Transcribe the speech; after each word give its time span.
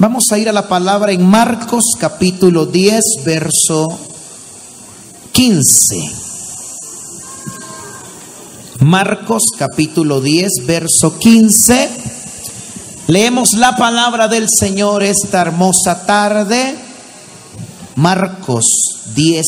Vamos 0.00 0.32
a 0.32 0.38
ir 0.38 0.48
a 0.48 0.52
la 0.54 0.66
palabra 0.66 1.12
en 1.12 1.22
Marcos 1.26 1.84
capítulo 1.98 2.64
10, 2.64 3.22
verso 3.22 3.86
15. 5.30 6.10
Marcos 8.80 9.42
capítulo 9.58 10.22
10, 10.22 10.64
verso 10.64 11.18
15. 11.18 11.90
Leemos 13.08 13.52
la 13.52 13.76
palabra 13.76 14.26
del 14.26 14.46
Señor 14.48 15.02
esta 15.02 15.42
hermosa 15.42 16.06
tarde. 16.06 16.76
Marcos 17.96 18.64
10, 19.14 19.46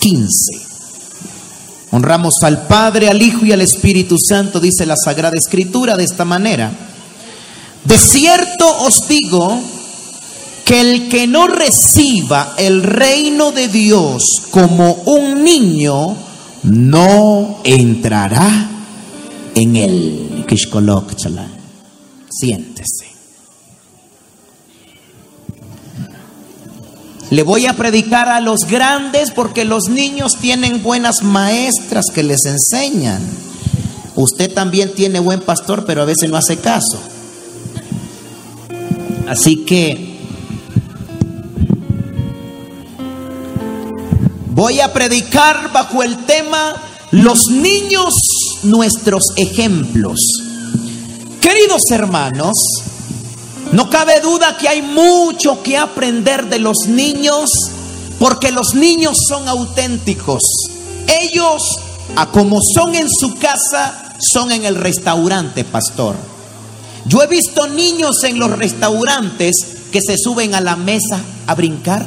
15. 0.00 0.52
Honramos 1.92 2.34
al 2.42 2.66
Padre, 2.66 3.08
al 3.08 3.22
Hijo 3.22 3.46
y 3.46 3.52
al 3.52 3.62
Espíritu 3.62 4.18
Santo, 4.18 4.60
dice 4.60 4.84
la 4.84 4.96
Sagrada 5.02 5.38
Escritura 5.38 5.96
de 5.96 6.04
esta 6.04 6.26
manera. 6.26 6.70
De 7.86 7.98
cierto 7.98 8.66
os 8.84 9.06
digo 9.08 9.60
que 10.64 10.80
el 10.80 11.08
que 11.08 11.28
no 11.28 11.46
reciba 11.46 12.54
el 12.58 12.82
reino 12.82 13.52
de 13.52 13.68
Dios 13.68 14.24
como 14.50 14.92
un 15.06 15.44
niño, 15.44 16.16
no 16.64 17.60
entrará 17.62 18.68
en 19.54 19.76
él. 19.76 20.44
Siéntese. 22.28 23.06
Le 27.30 27.42
voy 27.44 27.66
a 27.66 27.74
predicar 27.74 28.28
a 28.28 28.40
los 28.40 28.66
grandes 28.68 29.30
porque 29.30 29.64
los 29.64 29.88
niños 29.88 30.36
tienen 30.36 30.82
buenas 30.82 31.22
maestras 31.22 32.06
que 32.12 32.24
les 32.24 32.44
enseñan. 32.44 33.22
Usted 34.16 34.52
también 34.52 34.92
tiene 34.94 35.20
buen 35.20 35.40
pastor, 35.40 35.84
pero 35.86 36.02
a 36.02 36.06
veces 36.06 36.28
no 36.28 36.36
hace 36.36 36.56
caso. 36.56 37.00
Así 39.28 39.64
que 39.64 40.16
voy 44.50 44.80
a 44.80 44.92
predicar 44.92 45.72
bajo 45.72 46.02
el 46.02 46.24
tema 46.26 46.76
los 47.10 47.48
niños 47.48 48.14
nuestros 48.62 49.24
ejemplos. 49.36 50.20
Queridos 51.40 51.82
hermanos, 51.90 52.56
no 53.72 53.90
cabe 53.90 54.20
duda 54.20 54.56
que 54.56 54.68
hay 54.68 54.82
mucho 54.82 55.62
que 55.62 55.76
aprender 55.76 56.48
de 56.48 56.60
los 56.60 56.86
niños 56.86 57.50
porque 58.20 58.52
los 58.52 58.74
niños 58.74 59.18
son 59.28 59.48
auténticos. 59.48 60.42
Ellos, 61.22 61.62
a 62.14 62.26
como 62.30 62.60
son 62.62 62.94
en 62.94 63.08
su 63.10 63.34
casa, 63.38 64.14
son 64.20 64.52
en 64.52 64.64
el 64.64 64.76
restaurante, 64.76 65.64
pastor. 65.64 66.35
Yo 67.06 67.22
he 67.22 67.28
visto 67.28 67.68
niños 67.68 68.24
en 68.24 68.40
los 68.40 68.50
restaurantes 68.50 69.54
que 69.92 70.00
se 70.00 70.16
suben 70.18 70.56
a 70.56 70.60
la 70.60 70.74
mesa 70.74 71.20
a 71.46 71.54
brincar. 71.54 72.04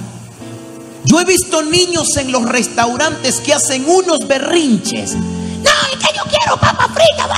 Yo 1.06 1.22
he 1.22 1.26
visto 1.26 1.62
niños 1.62 2.18
en 2.18 2.34
los 2.34 2.44
restaurantes 2.44 3.40
que 3.40 3.54
hacen 3.54 3.86
unos 3.90 4.28
berrinches. 4.28 5.14
No, 5.16 5.72
es 5.94 6.06
que 6.06 6.18
yo 6.18 6.24
quiero 6.24 6.60
papa 6.60 6.90
frita. 6.94 7.30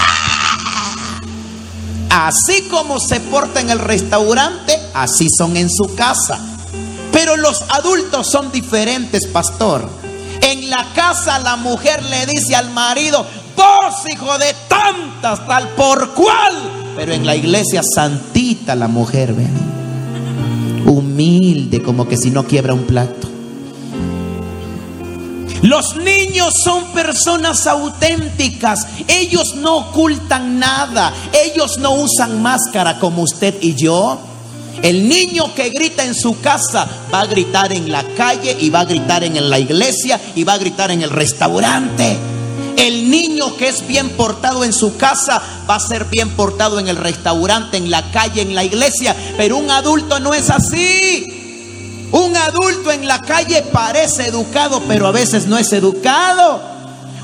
Así 2.10 2.64
como 2.64 3.00
se 3.00 3.20
porta 3.20 3.62
en 3.62 3.70
el 3.70 3.80
restaurante, 3.80 4.78
así 4.96 5.28
son 5.30 5.56
en 5.56 5.70
su 5.70 5.94
casa. 5.94 6.40
Pero 7.12 7.38
los 7.38 7.62
adultos 7.70 8.28
son 8.28 8.52
diferentes, 8.52 9.28
pastor. 9.28 9.88
En 10.42 10.68
la 10.72 10.92
casa 10.96 11.38
la 11.38 11.58
mujer 11.58 12.02
le 12.06 12.26
dice 12.26 12.56
al 12.56 12.72
marido, 12.72 13.24
vos 13.56 13.96
hijo 14.12 14.36
de 14.40 14.56
tantas, 14.68 15.46
tal 15.46 15.70
por 15.70 16.14
cual 16.16 16.81
pero 16.96 17.14
en 17.14 17.26
la 17.26 17.36
iglesia 17.36 17.82
santita 17.84 18.76
la 18.76 18.88
mujer, 18.88 19.34
ven. 19.34 19.72
Humilde, 20.86 21.82
como 21.82 22.08
que 22.08 22.18
si 22.18 22.32
no 22.32 22.46
quiebra 22.46 22.74
un 22.74 22.84
plato. 22.84 23.30
Los 25.62 25.96
niños 25.96 26.56
son 26.64 26.86
personas 26.92 27.68
auténticas. 27.68 28.88
Ellos 29.08 29.56
no 29.56 29.78
ocultan 29.78 30.58
nada. 30.58 31.14
Ellos 31.46 31.78
no 31.78 31.94
usan 31.94 32.42
máscara 32.42 32.98
como 32.98 33.22
usted 33.22 33.56
y 33.62 33.76
yo. 33.76 34.20
El 34.82 35.08
niño 35.08 35.54
que 35.54 35.70
grita 35.70 36.04
en 36.04 36.16
su 36.16 36.40
casa 36.42 36.88
va 37.14 37.22
a 37.22 37.26
gritar 37.28 37.72
en 37.72 37.92
la 37.92 38.04
calle 38.16 38.58
y 38.60 38.72
va 38.72 38.80
a 38.80 38.86
gritar 38.86 39.24
en 39.24 39.50
la 39.50 39.60
iglesia 39.60 40.20
y 40.36 40.44
va 40.44 40.54
a 40.54 40.58
gritar 40.58 40.90
en 40.90 41.04
el 41.04 41.12
restaurante. 41.12 42.31
El 42.78 43.10
niño 43.10 43.56
que 43.58 43.68
es 43.68 43.86
bien 43.88 44.10
portado 44.10 44.64
en 44.64 44.74
su 44.74 44.98
casa 44.98 45.42
va 45.70 45.76
a 45.76 45.80
ser 45.80 46.06
bien 46.06 46.30
portado 46.32 46.80
en 46.80 46.88
el 46.88 46.98
restaurante, 46.98 47.78
en 47.78 47.92
la 47.92 48.12
calle, 48.12 48.42
en 48.42 48.56
la 48.56 48.64
iglesia. 48.64 49.16
Pero 49.38 49.58
un 49.58 49.70
adulto 49.70 50.20
no 50.20 50.34
es 50.34 50.50
así. 50.50 52.08
Un 52.12 52.36
adulto 52.36 52.92
en 52.92 53.08
la 53.08 53.20
calle 53.22 53.62
parece 53.72 54.28
educado, 54.28 54.82
pero 54.88 55.08
a 55.08 55.12
veces 55.12 55.48
no 55.48 55.58
es 55.58 55.72
educado. 55.72 56.62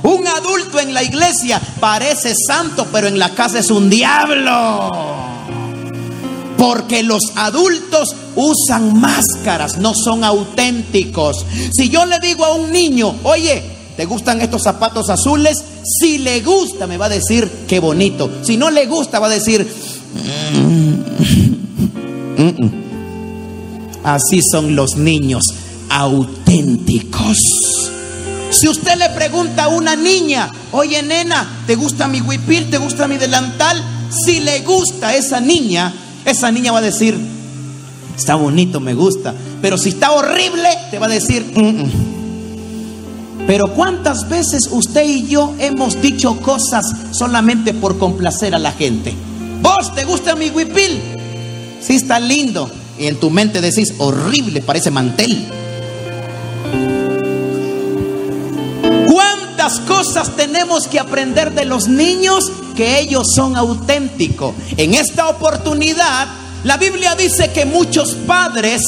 Un 0.04 0.28
adulto 0.28 0.80
en 0.80 0.94
la 0.94 1.04
iglesia 1.04 1.62
parece 1.80 2.34
santo, 2.36 2.88
pero 2.92 3.08
en 3.08 3.20
la 3.20 3.32
casa 3.32 3.60
es 3.60 3.70
un 3.70 3.90
diablo. 3.90 4.92
Porque 6.58 7.04
los 7.04 7.22
adultos 7.36 8.16
usan 8.36 9.00
máscaras, 9.00 9.78
no 9.78 9.94
son 9.94 10.24
auténticos. 10.24 11.46
Si 11.74 11.90
yo 11.90 12.06
le 12.06 12.20
digo 12.20 12.46
a 12.46 12.54
un 12.54 12.72
niño, 12.72 13.16
oye, 13.24 13.77
¿Te 13.98 14.06
gustan 14.06 14.40
estos 14.42 14.62
zapatos 14.62 15.10
azules? 15.10 15.58
Si 16.00 16.20
le 16.20 16.42
gusta, 16.42 16.86
me 16.86 16.98
va 16.98 17.08
a 17.08 17.10
decir 17.10 17.50
qué 17.68 17.80
bonito. 17.80 18.30
Si 18.44 18.56
no 18.56 18.70
le 18.70 18.86
gusta, 18.86 19.18
va 19.18 19.26
a 19.26 19.32
decir. 19.32 19.68
Mm, 20.54 20.94
mm, 22.38 22.64
mm, 22.64 22.72
Así 24.04 24.42
son 24.44 24.76
los 24.76 24.98
niños 24.98 25.44
auténticos. 25.90 27.40
Si 28.52 28.68
usted 28.70 28.98
le 28.98 29.10
pregunta 29.10 29.64
a 29.64 29.68
una 29.70 29.96
niña, 29.96 30.52
oye 30.72 31.02
nena, 31.02 31.64
¿te 31.66 31.76
gusta 31.76 32.08
mi 32.08 32.22
huipil? 32.22 32.70
¿Te 32.70 32.78
gusta 32.78 33.08
mi 33.08 33.18
delantal? 33.18 33.84
Si 34.24 34.40
le 34.42 34.60
gusta 34.60 35.10
a 35.10 35.16
esa 35.16 35.42
niña, 35.42 35.92
esa 36.24 36.52
niña 36.52 36.72
va 36.72 36.80
a 36.80 36.84
decir, 36.84 37.18
está 38.16 38.36
bonito, 38.36 38.80
me 38.80 38.94
gusta. 38.94 39.34
Pero 39.60 39.76
si 39.78 39.90
está 39.90 40.12
horrible, 40.12 40.70
te 40.92 41.00
va 41.00 41.08
a 41.08 41.10
decir, 41.10 41.44
pero 43.46 43.74
¿cuántas 43.74 44.28
veces 44.28 44.68
usted 44.72 45.04
y 45.04 45.28
yo 45.28 45.54
hemos 45.60 46.02
dicho 46.02 46.38
cosas 46.42 46.86
solamente 47.12 47.74
por 47.74 47.98
complacer 47.98 48.56
a 48.56 48.60
la 48.60 48.72
gente? 48.72 49.14
¿Vos 49.62 49.94
te 49.94 50.06
gusta 50.06 50.36
mi 50.36 50.50
huipil? 50.50 51.02
Sí, 51.82 51.96
está 51.96 52.20
lindo. 52.20 52.70
Y 52.98 53.06
en 53.06 53.20
tu 53.20 53.30
mente 53.30 53.62
decís, 53.62 53.94
horrible, 54.00 54.62
parece 54.62 54.92
mantel. 54.92 55.46
¿Cuántas 59.08 59.80
cosas 59.82 60.36
tenemos 60.36 60.88
que 60.88 61.00
aprender 61.00 61.54
de 61.54 61.66
los 61.66 61.88
niños 61.88 62.52
que 62.76 63.00
ellos 63.00 63.28
son 63.34 63.56
auténticos? 63.56 64.54
En 64.78 64.94
esta 64.94 65.30
oportunidad, 65.30 66.28
la 66.64 66.78
Biblia 66.78 67.16
dice 67.16 67.52
que 67.52 67.66
muchos 67.66 68.14
padres 68.14 68.82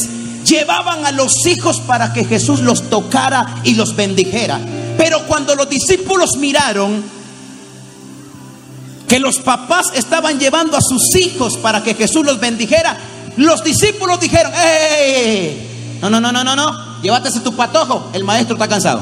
llevaban 0.45 1.05
a 1.05 1.11
los 1.11 1.45
hijos 1.45 1.79
para 1.81 2.13
que 2.13 2.25
Jesús 2.25 2.61
los 2.61 2.89
tocara 2.89 3.61
y 3.63 3.75
los 3.75 3.95
bendijera. 3.95 4.59
Pero 4.97 5.25
cuando 5.27 5.55
los 5.55 5.69
discípulos 5.69 6.38
miraron 6.38 7.03
que 9.07 9.19
los 9.19 9.39
papás 9.39 9.88
estaban 9.95 10.39
llevando 10.39 10.77
a 10.77 10.81
sus 10.81 11.16
hijos 11.16 11.57
para 11.57 11.83
que 11.83 11.95
Jesús 11.95 12.25
los 12.25 12.39
bendijera, 12.39 12.97
los 13.38 13.63
discípulos 13.63 14.19
dijeron, 14.19 14.51
¡eh! 14.55 15.97
No, 16.01 16.09
no, 16.09 16.19
no, 16.19 16.31
no, 16.31 16.44
no, 16.44 16.56
no. 16.56 17.01
Llévatese 17.01 17.39
tu 17.39 17.56
patojo, 17.56 18.09
el 18.13 18.23
maestro 18.23 18.56
está 18.56 18.67
cansado. 18.67 19.01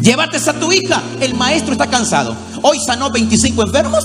Llévatese 0.00 0.50
a 0.50 0.60
tu 0.60 0.70
hija, 0.70 1.02
el 1.20 1.34
maestro 1.34 1.72
está 1.72 1.88
cansado. 1.88 2.36
Hoy 2.62 2.78
sanó 2.84 3.10
25 3.10 3.62
enfermos, 3.62 4.04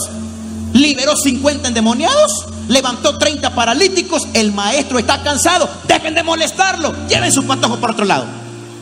liberó 0.74 1.16
50 1.16 1.68
endemoniados, 1.68 2.46
levantó 2.68 3.18
30 3.18 3.54
paralíticos, 3.56 4.28
el 4.34 4.52
maestro 4.52 5.00
está 5.00 5.24
cansado, 5.24 5.70
dejen 5.88 6.16
de 6.16 6.24
molestarlo, 6.24 6.94
lleven 7.08 7.32
sus 7.32 7.46
patojos 7.46 7.80
por 7.80 7.92
otro 7.92 8.06
lado. 8.06 8.26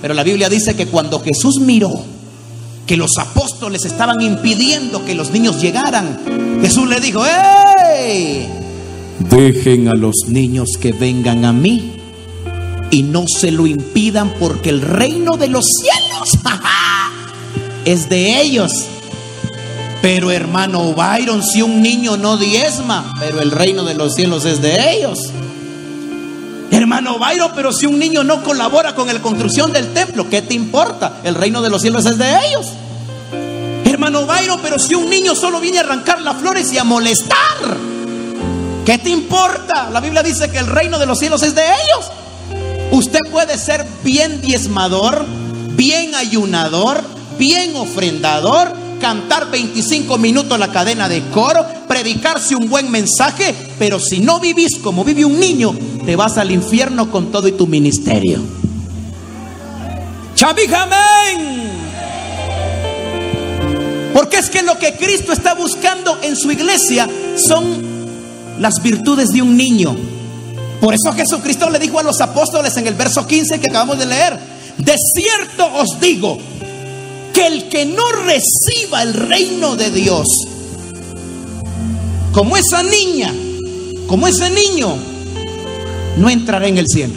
Pero 0.01 0.13
la 0.13 0.23
Biblia 0.23 0.49
dice 0.49 0.75
que 0.75 0.87
cuando 0.87 1.19
Jesús 1.21 1.59
miró 1.59 2.03
que 2.87 2.97
los 2.97 3.17
apóstoles 3.17 3.85
estaban 3.85 4.21
impidiendo 4.21 5.05
que 5.05 5.15
los 5.15 5.31
niños 5.31 5.61
llegaran, 5.61 6.59
Jesús 6.61 6.87
le 6.89 6.99
dijo, 6.99 7.23
¡Ey! 7.25 8.47
Dejen 9.19 9.87
a 9.87 9.93
los 9.93 10.25
niños 10.27 10.69
que 10.79 10.91
vengan 10.91 11.45
a 11.45 11.53
mí 11.53 11.93
y 12.89 13.03
no 13.03 13.25
se 13.27 13.51
lo 13.51 13.67
impidan 13.67 14.33
porque 14.39 14.69
el 14.69 14.81
reino 14.81 15.37
de 15.37 15.47
los 15.47 15.65
cielos 15.65 16.29
es 17.85 18.09
de 18.09 18.41
ellos. 18.41 18.71
Pero 20.01 20.31
hermano 20.31 20.93
Byron, 20.93 21.43
si 21.43 21.61
un 21.61 21.81
niño 21.81 22.17
no 22.17 22.37
diezma, 22.37 23.13
pero 23.19 23.39
el 23.41 23.51
reino 23.51 23.83
de 23.83 23.93
los 23.93 24.15
cielos 24.15 24.45
es 24.45 24.61
de 24.61 24.93
ellos. 24.93 25.19
Hermano 26.71 27.19
Byron, 27.19 27.51
pero 27.53 27.71
si 27.71 27.85
un 27.85 27.99
niño 27.99 28.23
no 28.23 28.43
colabora 28.43 28.95
con 28.95 29.07
la 29.07 29.21
construcción 29.21 29.71
del 29.71 29.93
templo, 29.93 30.29
¿qué 30.29 30.41
te 30.41 30.53
importa? 30.53 31.19
El 31.23 31.35
reino 31.35 31.61
de 31.61 31.69
los 31.69 31.81
cielos 31.81 32.05
es 32.05 32.17
de 32.17 32.29
ellos. 32.47 32.67
Hermano 33.85 34.25
Byron, 34.25 34.59
pero 34.61 34.79
si 34.79 34.95
un 34.95 35.09
niño 35.09 35.35
solo 35.35 35.59
viene 35.59 35.77
a 35.77 35.81
arrancar 35.81 36.21
las 36.21 36.37
flores 36.37 36.71
y 36.73 36.77
a 36.77 36.83
molestar, 36.83 37.37
¿Qué 38.85 38.97
te 38.97 39.09
importa? 39.09 39.89
La 39.91 39.99
Biblia 39.99 40.23
dice 40.23 40.49
que 40.49 40.57
el 40.57 40.65
reino 40.65 40.97
de 40.97 41.05
los 41.05 41.19
cielos 41.19 41.43
es 41.43 41.53
de 41.53 41.61
ellos. 41.61 42.11
Usted 42.91 43.19
puede 43.31 43.57
ser 43.57 43.85
bien 44.03 44.41
diezmador, 44.41 45.25
bien 45.75 46.15
ayunador, 46.15 47.03
bien 47.37 47.75
ofrendador, 47.75 48.73
cantar 49.01 49.51
25 49.51 50.17
minutos 50.17 50.57
la 50.57 50.71
cadena 50.71 51.09
de 51.09 51.21
coro, 51.29 51.65
predicarse 51.87 52.55
un 52.55 52.69
buen 52.69 52.89
mensaje, 52.89 53.53
pero 53.77 53.99
si 53.99 54.19
no 54.19 54.39
vivís 54.39 54.77
como 54.81 55.03
vive 55.03 55.25
un 55.25 55.39
niño, 55.39 55.75
te 56.05 56.15
vas 56.15 56.37
al 56.37 56.51
infierno 56.51 57.11
con 57.11 57.31
todo 57.31 57.47
y 57.47 57.53
tu 57.53 57.67
ministerio. 57.67 58.39
Amén. 60.73 61.71
Porque 64.13 64.37
es 64.37 64.49
que 64.49 64.63
lo 64.63 64.77
que 64.77 64.93
Cristo 64.93 65.33
está 65.33 65.53
buscando 65.53 66.17
en 66.21 66.35
su 66.35 66.51
iglesia 66.51 67.07
son 67.37 67.81
las 68.59 68.81
virtudes 68.81 69.29
de 69.29 69.41
un 69.41 69.55
niño. 69.55 69.95
Por 70.79 70.93
eso 70.93 71.13
Jesucristo 71.13 71.69
le 71.69 71.79
dijo 71.79 71.99
a 71.99 72.03
los 72.03 72.21
apóstoles 72.21 72.75
en 72.77 72.87
el 72.87 72.95
verso 72.95 73.27
15 73.27 73.59
que 73.59 73.67
acabamos 73.67 73.99
de 73.99 74.05
leer, 74.07 74.39
de 74.77 74.95
cierto 75.13 75.67
os 75.75 75.99
digo 75.99 76.37
que 77.41 77.47
el 77.47 77.69
que 77.69 77.85
no 77.85 78.03
reciba 78.11 79.01
el 79.01 79.15
reino 79.15 79.75
de 79.75 79.89
Dios, 79.89 80.27
como 82.31 82.55
esa 82.55 82.83
niña, 82.83 83.33
como 84.05 84.27
ese 84.27 84.51
niño, 84.51 84.95
no 86.17 86.29
entrará 86.29 86.67
en 86.67 86.77
el 86.77 86.87
cielo. 86.87 87.15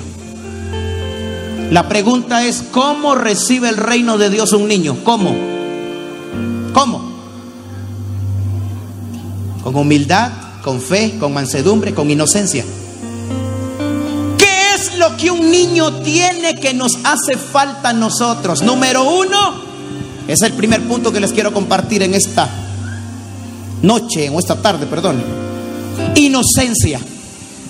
La 1.70 1.88
pregunta 1.90 2.42
es, 2.42 2.64
¿cómo 2.70 3.14
recibe 3.14 3.68
el 3.68 3.76
reino 3.76 4.16
de 4.16 4.30
Dios 4.30 4.52
un 4.52 4.66
niño? 4.66 4.96
¿Cómo? 5.04 5.34
¿Cómo? 6.72 7.12
Con 9.62 9.76
humildad, 9.76 10.32
con 10.62 10.80
fe, 10.80 11.16
con 11.20 11.34
mansedumbre, 11.34 11.92
con 11.92 12.10
inocencia. 12.10 12.64
¿Qué 14.38 14.74
es 14.74 14.96
lo 14.96 15.16
que 15.18 15.30
un 15.30 15.50
niño 15.50 16.00
tiene 16.02 16.54
que 16.54 16.72
nos 16.72 16.96
hace 17.04 17.36
falta 17.36 17.90
a 17.90 17.92
nosotros? 17.92 18.62
Número 18.62 19.04
uno, 19.04 19.63
es 20.26 20.42
el 20.42 20.52
primer 20.52 20.82
punto 20.82 21.12
que 21.12 21.20
les 21.20 21.32
quiero 21.32 21.52
compartir 21.52 22.02
en 22.02 22.14
esta 22.14 22.48
noche, 23.82 24.26
en 24.26 24.34
esta 24.34 24.60
tarde, 24.60 24.86
perdón. 24.86 25.22
Inocencia. 26.16 27.00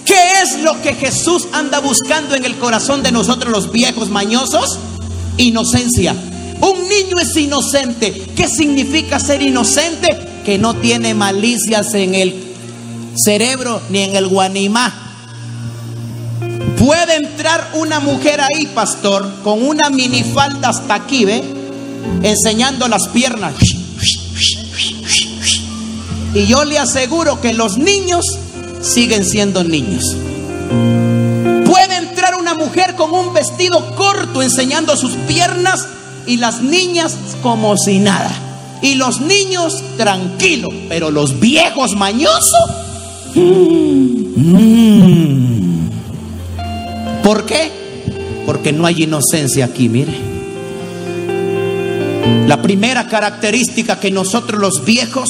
¿Qué 0.05 0.43
es 0.43 0.61
lo 0.61 0.81
que 0.83 0.95
Jesús 0.95 1.49
anda 1.53 1.81
buscando 1.81 2.35
en 2.35 2.45
el 2.45 2.57
corazón 2.57 3.03
de 3.03 3.11
nosotros 3.11 3.51
los 3.51 3.73
viejos 3.73 4.11
mañosos? 4.11 4.79
Inocencia. 5.39 6.15
Un 6.61 6.89
niño 6.89 7.19
es 7.21 7.37
inocente. 7.37 8.13
¿Qué 8.37 8.49
significa 8.49 9.19
ser 9.19 9.43
inocente? 9.43 10.17
Que 10.45 10.59
no 10.59 10.75
tiene 10.75 11.15
malicias 11.15 11.95
en 11.95 12.15
el 12.15 12.55
cerebro 13.17 13.81
ni 13.91 14.01
en 14.01 14.15
el 14.17 14.29
guanimá. 14.29 14.93
Puede 16.79 17.17
entrar 17.17 17.71
una 17.75 18.01
mujer 18.01 18.41
ahí, 18.41 18.67
pastor, 18.67 19.43
con 19.43 19.63
una 19.63 19.91
minifalda 19.91 20.69
hasta 20.69 20.95
aquí, 20.95 21.25
¿ve? 21.25 21.43
Enseñando 22.23 22.89
las 22.89 23.09
piernas. 23.09 23.55
Y 26.35 26.47
yo 26.47 26.65
le 26.65 26.79
aseguro 26.79 27.41
que 27.41 27.53
los 27.55 27.79
niños 27.79 28.25
siguen 28.81 29.25
siendo 29.25 29.63
niños. 29.63 30.17
Puede 31.65 31.97
entrar 31.97 32.35
una 32.35 32.55
mujer 32.55 32.97
con 32.97 33.13
un 33.13 33.33
vestido 33.33 33.95
corto 33.95 34.43
enseñando 34.43 34.97
sus 34.97 35.13
piernas 35.29 35.87
y 36.27 36.39
las 36.39 36.61
niñas 36.61 37.17
como 37.43 37.77
si 37.77 38.01
nada. 38.01 38.33
Y 38.83 38.97
los 38.97 39.21
niños 39.21 39.83
tranquilos, 39.97 40.75
pero 40.89 41.11
los 41.11 41.39
viejos 41.41 41.95
mañosos. 41.95 42.71
¿Por 47.23 47.47
qué? 47.47 47.71
Porque 48.45 48.73
no 48.73 48.87
hay 48.87 49.05
inocencia 49.05 49.67
aquí, 49.67 49.89
mire. 49.89 50.34
La 52.47 52.63
primera 52.63 53.09
característica 53.09 54.01
que 54.01 54.11
nosotros 54.11 54.61
los 54.61 54.85
viejos 54.85 55.29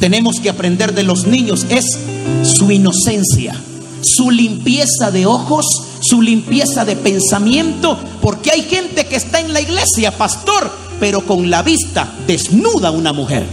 tenemos 0.00 0.40
que 0.40 0.50
aprender 0.50 0.94
de 0.94 1.04
los 1.04 1.26
niños 1.26 1.66
es 1.68 1.98
su 2.42 2.70
inocencia, 2.72 3.54
su 4.02 4.30
limpieza 4.30 5.12
de 5.12 5.26
ojos, 5.26 5.66
su 6.00 6.20
limpieza 6.20 6.84
de 6.84 6.96
pensamiento, 6.96 7.96
porque 8.20 8.50
hay 8.50 8.62
gente 8.62 9.06
que 9.06 9.16
está 9.16 9.38
en 9.40 9.52
la 9.52 9.60
iglesia, 9.60 10.16
pastor, 10.18 10.72
pero 10.98 11.24
con 11.24 11.50
la 11.50 11.62
vista 11.62 12.12
desnuda 12.26 12.90
una 12.90 13.12
mujer. 13.12 13.46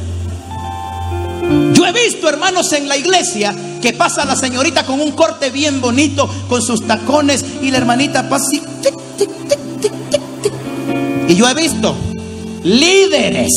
Yo 1.73 1.85
he 1.85 1.91
visto 1.91 2.27
hermanos 2.27 2.73
en 2.73 2.87
la 2.87 2.97
iglesia 2.97 3.55
que 3.81 3.93
pasa 3.93 4.25
la 4.25 4.35
señorita 4.35 4.85
con 4.85 4.99
un 4.99 5.11
corte 5.11 5.51
bien 5.51 5.81
bonito, 5.81 6.27
con 6.47 6.61
sus 6.61 6.85
tacones, 6.87 7.45
y 7.61 7.69
la 7.69 7.77
hermanita 7.77 8.27
pasa 8.27 8.45
así. 8.47 8.61
y 11.27 11.35
yo 11.35 11.47
he 11.47 11.53
visto 11.53 11.95
líderes, 12.63 13.51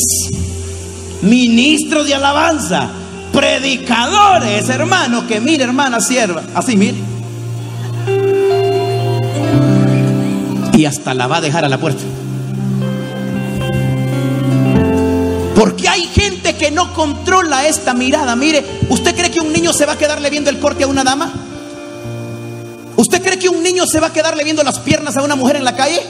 ministros 1.21 2.07
de 2.07 2.15
alabanza, 2.15 2.89
predicadores, 3.31 4.69
hermano, 4.69 5.27
que 5.27 5.39
mire, 5.39 5.63
hermana 5.63 5.99
sierva, 5.99 6.43
así 6.53 6.77
mire. 6.77 6.97
Y 10.73 10.85
hasta 10.85 11.13
la 11.13 11.27
va 11.27 11.37
a 11.37 11.41
dejar 11.41 11.65
a 11.65 11.69
la 11.69 11.77
puerta. 11.77 12.03
Porque 15.55 15.87
hay 15.87 16.03
gente 16.07 16.55
que 16.55 16.71
no 16.71 16.93
controla 16.93 17.67
esta 17.67 17.93
mirada. 17.93 18.35
Mire, 18.35 18.65
¿usted 18.89 19.15
cree 19.15 19.31
que 19.31 19.39
un 19.39 19.53
niño 19.53 19.71
se 19.71 19.85
va 19.85 19.93
a 19.93 19.97
quedarle 19.97 20.29
viendo 20.29 20.49
el 20.49 20.59
corte 20.59 20.83
a 20.83 20.87
una 20.87 21.03
dama? 21.03 21.31
¿Usted 22.95 23.21
cree 23.21 23.39
que 23.39 23.49
un 23.49 23.61
niño 23.63 23.85
se 23.85 23.99
va 23.99 24.07
a 24.07 24.13
quedarle 24.13 24.43
viendo 24.43 24.63
las 24.63 24.79
piernas 24.79 25.15
a 25.15 25.21
una 25.21 25.35
mujer 25.35 25.55
en 25.55 25.63
la 25.63 25.75
calle? 25.75 26.01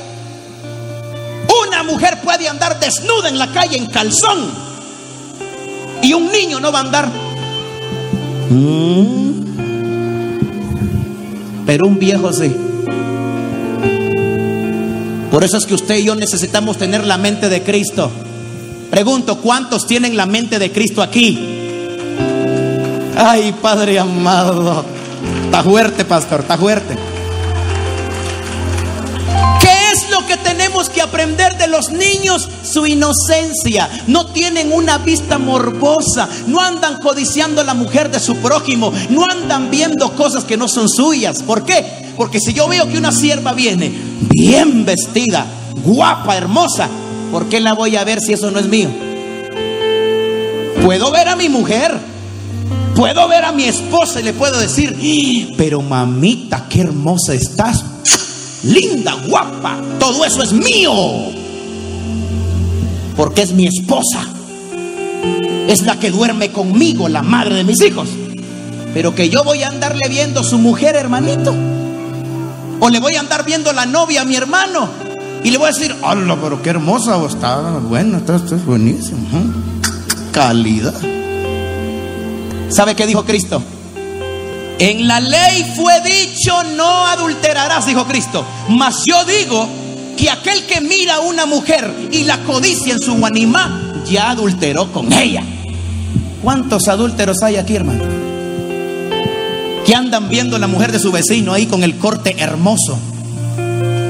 Mujer 1.83 2.21
puede 2.21 2.47
andar 2.47 2.79
desnuda 2.79 3.29
en 3.29 3.37
la 3.37 3.51
calle 3.51 3.77
en 3.77 3.87
calzón 3.87 4.49
y 6.01 6.13
un 6.13 6.31
niño 6.31 6.59
no 6.59 6.71
va 6.71 6.79
a 6.79 6.81
andar. 6.81 7.09
Mm. 8.49 9.33
Pero 11.65 11.87
un 11.87 11.97
viejo 11.97 12.31
sí. 12.33 12.53
Por 15.31 15.43
eso 15.43 15.57
es 15.57 15.65
que 15.65 15.73
usted 15.73 15.97
y 15.97 16.03
yo 16.03 16.15
necesitamos 16.15 16.77
tener 16.77 17.05
la 17.05 17.17
mente 17.17 17.49
de 17.49 17.63
Cristo. 17.63 18.11
Pregunto, 18.91 19.39
¿cuántos 19.39 19.87
tienen 19.87 20.15
la 20.15 20.27
mente 20.27 20.59
de 20.59 20.71
Cristo 20.71 21.01
aquí? 21.01 21.39
Ay, 23.17 23.55
Padre 23.61 23.97
amado. 23.97 24.85
Está 25.45 25.63
fuerte, 25.63 26.05
pastor, 26.05 26.41
está 26.41 26.57
fuerte. 26.57 27.12
Tenemos 30.37 30.89
que 30.89 31.01
aprender 31.01 31.57
de 31.57 31.67
los 31.67 31.91
niños, 31.91 32.47
su 32.63 32.85
inocencia. 32.85 33.89
No 34.07 34.27
tienen 34.27 34.71
una 34.71 34.97
vista 34.97 35.37
morbosa, 35.37 36.29
no 36.47 36.59
andan 36.61 36.99
codiciando 36.99 37.61
a 37.61 37.65
la 37.65 37.73
mujer 37.73 38.09
de 38.11 38.19
su 38.19 38.37
prójimo, 38.37 38.93
no 39.09 39.25
andan 39.25 39.69
viendo 39.69 40.15
cosas 40.15 40.43
que 40.43 40.57
no 40.57 40.67
son 40.67 40.89
suyas. 40.89 41.43
¿Por 41.43 41.65
qué? 41.65 42.13
Porque 42.17 42.39
si 42.39 42.53
yo 42.53 42.67
veo 42.67 42.87
que 42.87 42.97
una 42.97 43.11
sierva 43.11 43.53
viene 43.53 43.91
bien 44.29 44.85
vestida, 44.85 45.45
guapa, 45.83 46.37
hermosa, 46.37 46.89
¿por 47.31 47.47
qué 47.49 47.59
la 47.59 47.73
voy 47.73 47.95
a 47.95 48.03
ver 48.03 48.21
si 48.21 48.33
eso 48.33 48.51
no 48.51 48.59
es 48.59 48.67
mío? 48.67 48.89
Puedo 50.83 51.11
ver 51.11 51.29
a 51.29 51.35
mi 51.35 51.49
mujer, 51.49 51.97
puedo 52.95 53.27
ver 53.27 53.45
a 53.45 53.51
mi 53.51 53.65
esposa 53.65 54.19
y 54.19 54.23
le 54.23 54.33
puedo 54.33 54.59
decir, 54.59 54.97
¡Ah! 54.99 55.53
pero 55.57 55.81
mamita, 55.81 56.65
qué 56.69 56.81
hermosa 56.81 57.33
estás 57.33 57.83
linda, 58.63 59.15
guapa, 59.27 59.77
todo 59.99 60.25
eso 60.25 60.41
es 60.43 60.53
mío. 60.53 60.93
Porque 63.15 63.43
es 63.43 63.51
mi 63.51 63.67
esposa. 63.67 64.27
Es 65.67 65.83
la 65.83 65.99
que 65.99 66.11
duerme 66.11 66.51
conmigo, 66.51 67.07
la 67.07 67.21
madre 67.21 67.55
de 67.55 67.63
mis 67.63 67.81
hijos. 67.81 68.09
Pero 68.93 69.15
que 69.15 69.29
yo 69.29 69.43
voy 69.43 69.63
a 69.63 69.69
andarle 69.69 70.07
viendo 70.09 70.43
su 70.43 70.57
mujer, 70.57 70.95
hermanito. 70.95 71.53
O 72.79 72.89
le 72.89 72.99
voy 72.99 73.15
a 73.15 73.21
andar 73.21 73.45
viendo 73.45 73.71
la 73.71 73.85
novia 73.85 74.21
a 74.21 74.25
mi 74.25 74.35
hermano. 74.35 74.89
Y 75.43 75.51
le 75.51 75.57
voy 75.57 75.67
a 75.67 75.71
decir, 75.71 75.95
hola, 76.01 76.37
pero 76.41 76.61
qué 76.61 76.69
hermosa 76.69 77.23
está. 77.25 77.59
Bueno, 77.79 78.17
esto, 78.17 78.55
es 78.55 78.65
buenísimo. 78.65 79.27
Calidad. 80.31 80.93
¿Sabe 82.69 82.95
qué 82.95 83.05
dijo 83.05 83.23
Cristo? 83.23 83.61
En 84.79 85.07
la 85.07 85.19
ley 85.19 85.71
fue 85.75 86.01
dicho, 86.01 86.63
no 86.75 87.07
adulterarás, 87.07 87.85
dijo 87.85 88.05
Cristo. 88.05 88.45
Mas 88.69 89.03
yo 89.05 89.23
digo 89.25 89.67
que 90.17 90.29
aquel 90.29 90.65
que 90.65 90.81
mira 90.81 91.15
a 91.15 91.19
una 91.19 91.45
mujer 91.45 92.09
y 92.11 92.23
la 92.23 92.39
codicia 92.43 92.93
en 92.93 93.01
su 93.01 93.25
animal, 93.25 94.03
ya 94.05 94.31
adulteró 94.31 94.91
con 94.91 95.11
ella. 95.13 95.43
¿Cuántos 96.41 96.87
adúlteros 96.87 97.41
hay 97.41 97.55
aquí, 97.55 97.75
hermano? 97.75 98.03
Que 99.85 99.95
andan 99.95 100.29
viendo 100.29 100.57
la 100.59 100.67
mujer 100.67 100.91
de 100.91 100.99
su 100.99 101.11
vecino 101.11 101.53
ahí 101.53 101.67
con 101.67 101.83
el 101.83 101.97
corte 101.97 102.35
hermoso. 102.37 102.97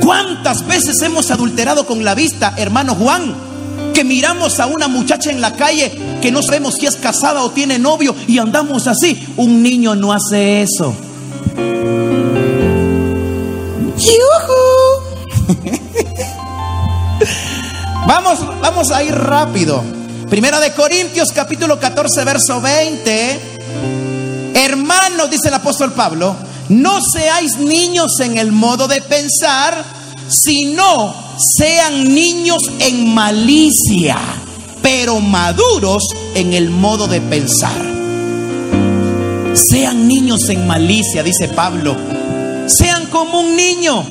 ¿Cuántas 0.02 0.66
veces 0.68 1.02
hemos 1.02 1.32
adulterado 1.32 1.86
con 1.86 2.04
la 2.04 2.16
vista, 2.16 2.54
hermano 2.58 2.96
Juan? 2.96 3.53
Que 3.94 4.04
miramos 4.04 4.60
a 4.60 4.66
una 4.66 4.88
muchacha 4.88 5.32
en 5.32 5.42
la 5.42 5.56
calle 5.56 5.92
que 6.22 6.32
no 6.32 6.42
sabemos 6.42 6.76
si 6.76 6.86
es 6.86 6.96
casada 6.96 7.44
o 7.44 7.52
tiene 7.52 7.80
novio 7.80 8.16
y 8.28 8.40
andamos 8.40 8.88
así. 8.88 9.28
Un 9.38 9.62
niño 9.62 9.96
no 9.96 10.14
hace 10.14 10.64
eso. 10.64 10.96
vamos, 18.08 18.40
vamos 18.62 18.92
a 18.92 19.04
ir 19.04 19.14
rápido. 19.14 19.84
Primera 20.30 20.60
de 20.60 20.74
Corintios 20.74 21.32
capítulo 21.32 21.80
14 21.80 22.26
verso 22.26 22.62
20. 22.62 23.54
Hermanos, 24.56 25.30
dice 25.30 25.50
el 25.50 25.54
apóstol 25.54 25.94
Pablo, 25.94 26.36
no 26.70 27.00
seáis 27.02 27.58
niños 27.58 28.20
en 28.20 28.38
el 28.38 28.52
modo 28.52 28.88
de 28.88 29.02
pensar, 29.02 29.84
sino 30.30 31.14
sean 31.38 32.14
niños 32.14 32.62
en 32.80 33.14
malicia, 33.14 34.18
pero 34.82 35.20
maduros 35.20 36.04
en 36.36 36.54
el 36.54 36.70
modo 36.70 37.08
de 37.08 37.22
pensar. 37.22 37.94
Sean 39.54 40.08
niños 40.08 40.50
en 40.50 40.68
malicia, 40.68 41.24
dice 41.24 41.48
Pablo. 41.48 41.96
Sean 42.68 43.08
como 43.08 43.42
un 43.42 43.56
niño, 43.56 44.06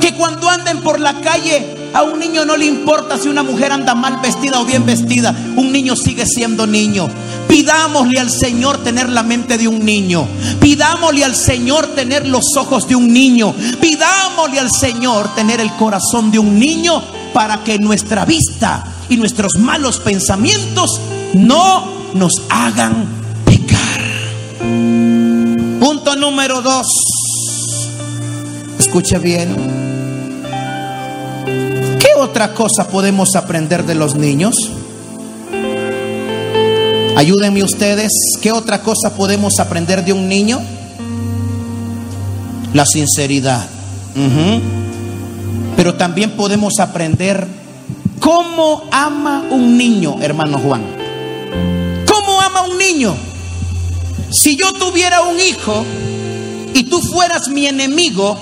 que 0.00 0.14
cuando 0.14 0.48
anden 0.48 0.80
por 0.80 1.00
la 1.00 1.20
calle 1.20 1.76
a 1.94 2.02
un 2.02 2.18
niño 2.18 2.44
no 2.44 2.56
le 2.56 2.66
importa 2.66 3.18
si 3.18 3.28
una 3.28 3.42
mujer 3.42 3.72
anda 3.72 3.94
mal 3.94 4.18
vestida 4.22 4.60
o 4.60 4.64
bien 4.64 4.86
vestida. 4.86 5.34
Un 5.56 5.72
niño 5.72 5.96
sigue 5.96 6.26
siendo 6.26 6.66
niño. 6.66 7.08
Pidámosle 7.52 8.18
al 8.18 8.30
Señor 8.30 8.78
tener 8.78 9.10
la 9.10 9.22
mente 9.22 9.58
de 9.58 9.68
un 9.68 9.84
niño. 9.84 10.26
Pidámosle 10.58 11.22
al 11.22 11.36
Señor 11.36 11.88
tener 11.88 12.26
los 12.26 12.56
ojos 12.56 12.88
de 12.88 12.96
un 12.96 13.12
niño. 13.12 13.54
Pidámosle 13.78 14.58
al 14.58 14.70
Señor 14.70 15.34
tener 15.34 15.60
el 15.60 15.70
corazón 15.74 16.30
de 16.30 16.38
un 16.38 16.58
niño 16.58 17.02
para 17.34 17.62
que 17.62 17.78
nuestra 17.78 18.24
vista 18.24 18.82
y 19.10 19.18
nuestros 19.18 19.58
malos 19.58 20.00
pensamientos 20.00 20.98
no 21.34 21.92
nos 22.14 22.32
hagan 22.48 23.06
pecar. 23.44 24.00
Punto 25.78 26.16
número 26.16 26.62
dos. 26.62 26.86
Escuche 28.78 29.18
bien. 29.18 29.54
¿Qué 32.00 32.08
otra 32.18 32.54
cosa 32.54 32.88
podemos 32.88 33.36
aprender 33.36 33.84
de 33.84 33.94
los 33.94 34.14
niños? 34.14 34.54
Ayúdenme 37.14 37.62
ustedes, 37.62 38.10
¿qué 38.40 38.52
otra 38.52 38.82
cosa 38.82 39.14
podemos 39.14 39.58
aprender 39.60 40.02
de 40.04 40.14
un 40.14 40.28
niño? 40.28 40.60
La 42.72 42.86
sinceridad. 42.86 43.66
Pero 45.76 45.94
también 45.94 46.30
podemos 46.32 46.80
aprender 46.80 47.46
cómo 48.18 48.84
ama 48.90 49.44
un 49.50 49.76
niño, 49.76 50.16
hermano 50.22 50.58
Juan. 50.58 50.82
¿Cómo 52.06 52.40
ama 52.40 52.62
un 52.62 52.78
niño? 52.78 53.14
Si 54.30 54.56
yo 54.56 54.72
tuviera 54.72 55.20
un 55.22 55.38
hijo 55.38 55.84
y 56.72 56.84
tú 56.84 57.02
fueras 57.02 57.48
mi 57.48 57.66
enemigo, 57.66 58.38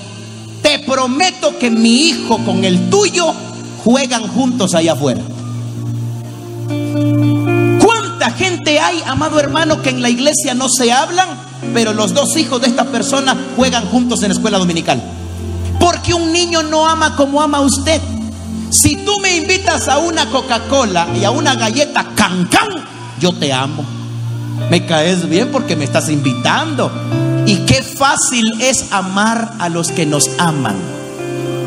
te 0.61 0.79
prometo 0.79 1.59
que 1.59 1.69
mi 1.69 2.07
hijo 2.07 2.37
con 2.45 2.63
el 2.63 2.89
tuyo 2.89 3.33
juegan 3.83 4.27
juntos 4.29 4.73
allá 4.75 4.93
afuera 4.93 5.21
gente 8.29 8.79
hay, 8.79 9.01
amado 9.07 9.39
hermano, 9.39 9.81
que 9.81 9.89
en 9.89 10.03
la 10.03 10.09
iglesia 10.09 10.53
no 10.53 10.69
se 10.69 10.91
hablan, 10.91 11.29
pero 11.73 11.93
los 11.93 12.13
dos 12.13 12.37
hijos 12.37 12.61
de 12.61 12.67
esta 12.67 12.85
persona 12.85 13.35
juegan 13.55 13.87
juntos 13.87 14.21
en 14.21 14.29
la 14.29 14.35
escuela 14.35 14.59
dominical? 14.59 15.01
Porque 15.79 16.13
un 16.13 16.31
niño 16.31 16.61
no 16.61 16.87
ama 16.87 17.15
como 17.15 17.41
ama 17.41 17.61
usted. 17.61 17.99
Si 18.69 18.97
tú 18.97 19.19
me 19.19 19.35
invitas 19.35 19.87
a 19.87 19.97
una 19.97 20.29
Coca-Cola 20.29 21.07
y 21.19 21.23
a 21.23 21.31
una 21.31 21.55
galleta 21.55 22.05
can 22.15 22.45
can, 22.45 22.69
yo 23.19 23.33
te 23.33 23.51
amo. 23.51 23.83
Me 24.69 24.85
caes 24.85 25.27
bien 25.27 25.49
porque 25.51 25.75
me 25.75 25.85
estás 25.85 26.09
invitando. 26.09 26.91
Y 27.45 27.57
qué 27.65 27.81
fácil 27.81 28.61
es 28.61 28.91
amar 28.91 29.53
a 29.59 29.69
los 29.69 29.89
que 29.91 30.05
nos 30.05 30.29
aman. 30.37 30.75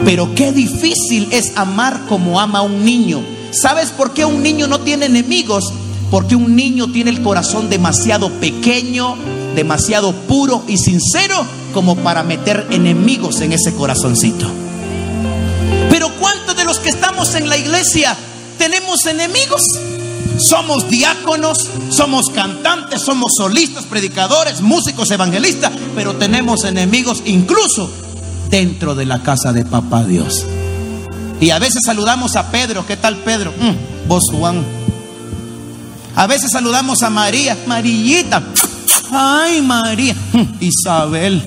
Pero 0.05 0.35
qué 0.35 0.53
difícil 0.53 1.29
es 1.33 1.57
amar 1.57 2.03
como 2.09 2.39
ama 2.39 2.63
un 2.63 2.85
niño. 2.85 3.23
¿Sabes 3.51 3.91
por 3.91 4.13
qué 4.13 4.25
un 4.25 4.43
niño 4.43 4.67
no 4.67 4.81
tiene 4.81 5.07
enemigos? 5.07 5.73
Porque 6.15 6.37
un 6.37 6.55
niño 6.55 6.93
tiene 6.93 7.11
el 7.11 7.23
corazón 7.23 7.69
demasiado 7.69 8.31
pequeño, 8.31 9.17
demasiado 9.57 10.13
puro 10.13 10.63
y 10.69 10.79
sincero 10.79 11.45
como 11.73 11.97
para 11.97 12.23
meter 12.23 12.69
enemigos 12.71 13.41
en 13.41 13.53
ese 13.53 13.75
corazoncito. 13.75 14.47
Pero 15.91 16.15
¿cuántos 16.21 16.57
de 16.57 16.67
los 16.67 16.79
que 16.79 16.91
estamos 16.91 17.35
en 17.35 17.49
la 17.49 17.57
iglesia 17.57 18.17
tenemos 18.59 19.05
enemigos? 19.07 19.61
Somos 20.39 20.89
diáconos, 20.89 21.69
somos 21.89 22.31
cantantes, 22.33 23.03
somos 23.03 23.33
solistas, 23.37 23.85
predicadores, 23.85 24.61
músicos, 24.61 25.11
evangelistas, 25.11 25.73
pero 25.97 26.15
tenemos 26.15 26.63
enemigos 26.63 27.25
incluso 27.25 27.91
dentro 28.51 28.95
de 28.95 29.07
la 29.07 29.21
casa 29.25 29.53
de 29.53 29.65
papá 29.65 30.05
Dios. 30.05 30.47
Y 31.41 31.51
a 31.51 31.59
veces 31.59 31.83
saludamos 31.85 32.37
a 32.37 32.53
Pedro, 32.53 32.87
¿qué 32.87 32.97
tal 32.97 33.17
Pedro? 33.17 33.53
Mm, 33.59 34.07
vos 34.07 34.27
Juan, 34.31 34.65
a 36.17 36.27
veces 36.29 36.51
saludamos 36.53 37.03
a 37.03 37.11
María, 37.11 37.57
Marillita. 37.67 38.43
Ay, 39.11 39.61
María. 39.63 40.15
Isabel. 40.61 41.45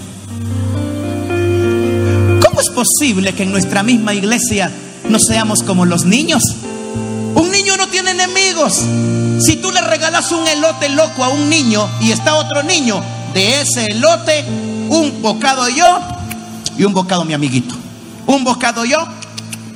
¿Cómo 2.46 2.60
es 2.60 2.70
posible 2.70 3.34
que 3.34 3.44
en 3.44 3.52
nuestra 3.52 3.82
misma 3.84 4.14
iglesia 4.14 4.72
no 5.10 5.20
seamos 5.20 5.64
como 5.64 5.86
los 5.86 6.04
niños? 6.04 6.44
Un 7.36 7.50
niño 7.52 7.78
no 7.78 7.88
tiene 7.88 8.12
enemigos. 8.12 8.84
Si 9.40 9.56
tú 9.58 9.72
le 9.72 9.82
regalas 9.82 10.32
un 10.32 10.46
elote 10.46 10.90
loco 10.90 11.24
a 11.24 11.30
un 11.30 11.50
niño 11.50 11.88
y 12.02 12.12
está 12.12 12.36
otro 12.36 12.64
niño, 12.64 13.02
de 13.34 13.62
ese 13.62 13.86
elote, 13.86 14.44
un 14.90 15.22
bocado 15.22 15.70
yo 15.70 16.00
y 16.78 16.84
un 16.84 16.94
bocado 16.94 17.24
mi 17.24 17.34
amiguito. 17.34 17.74
Un 18.26 18.44
bocado 18.44 18.84
yo 18.84 18.98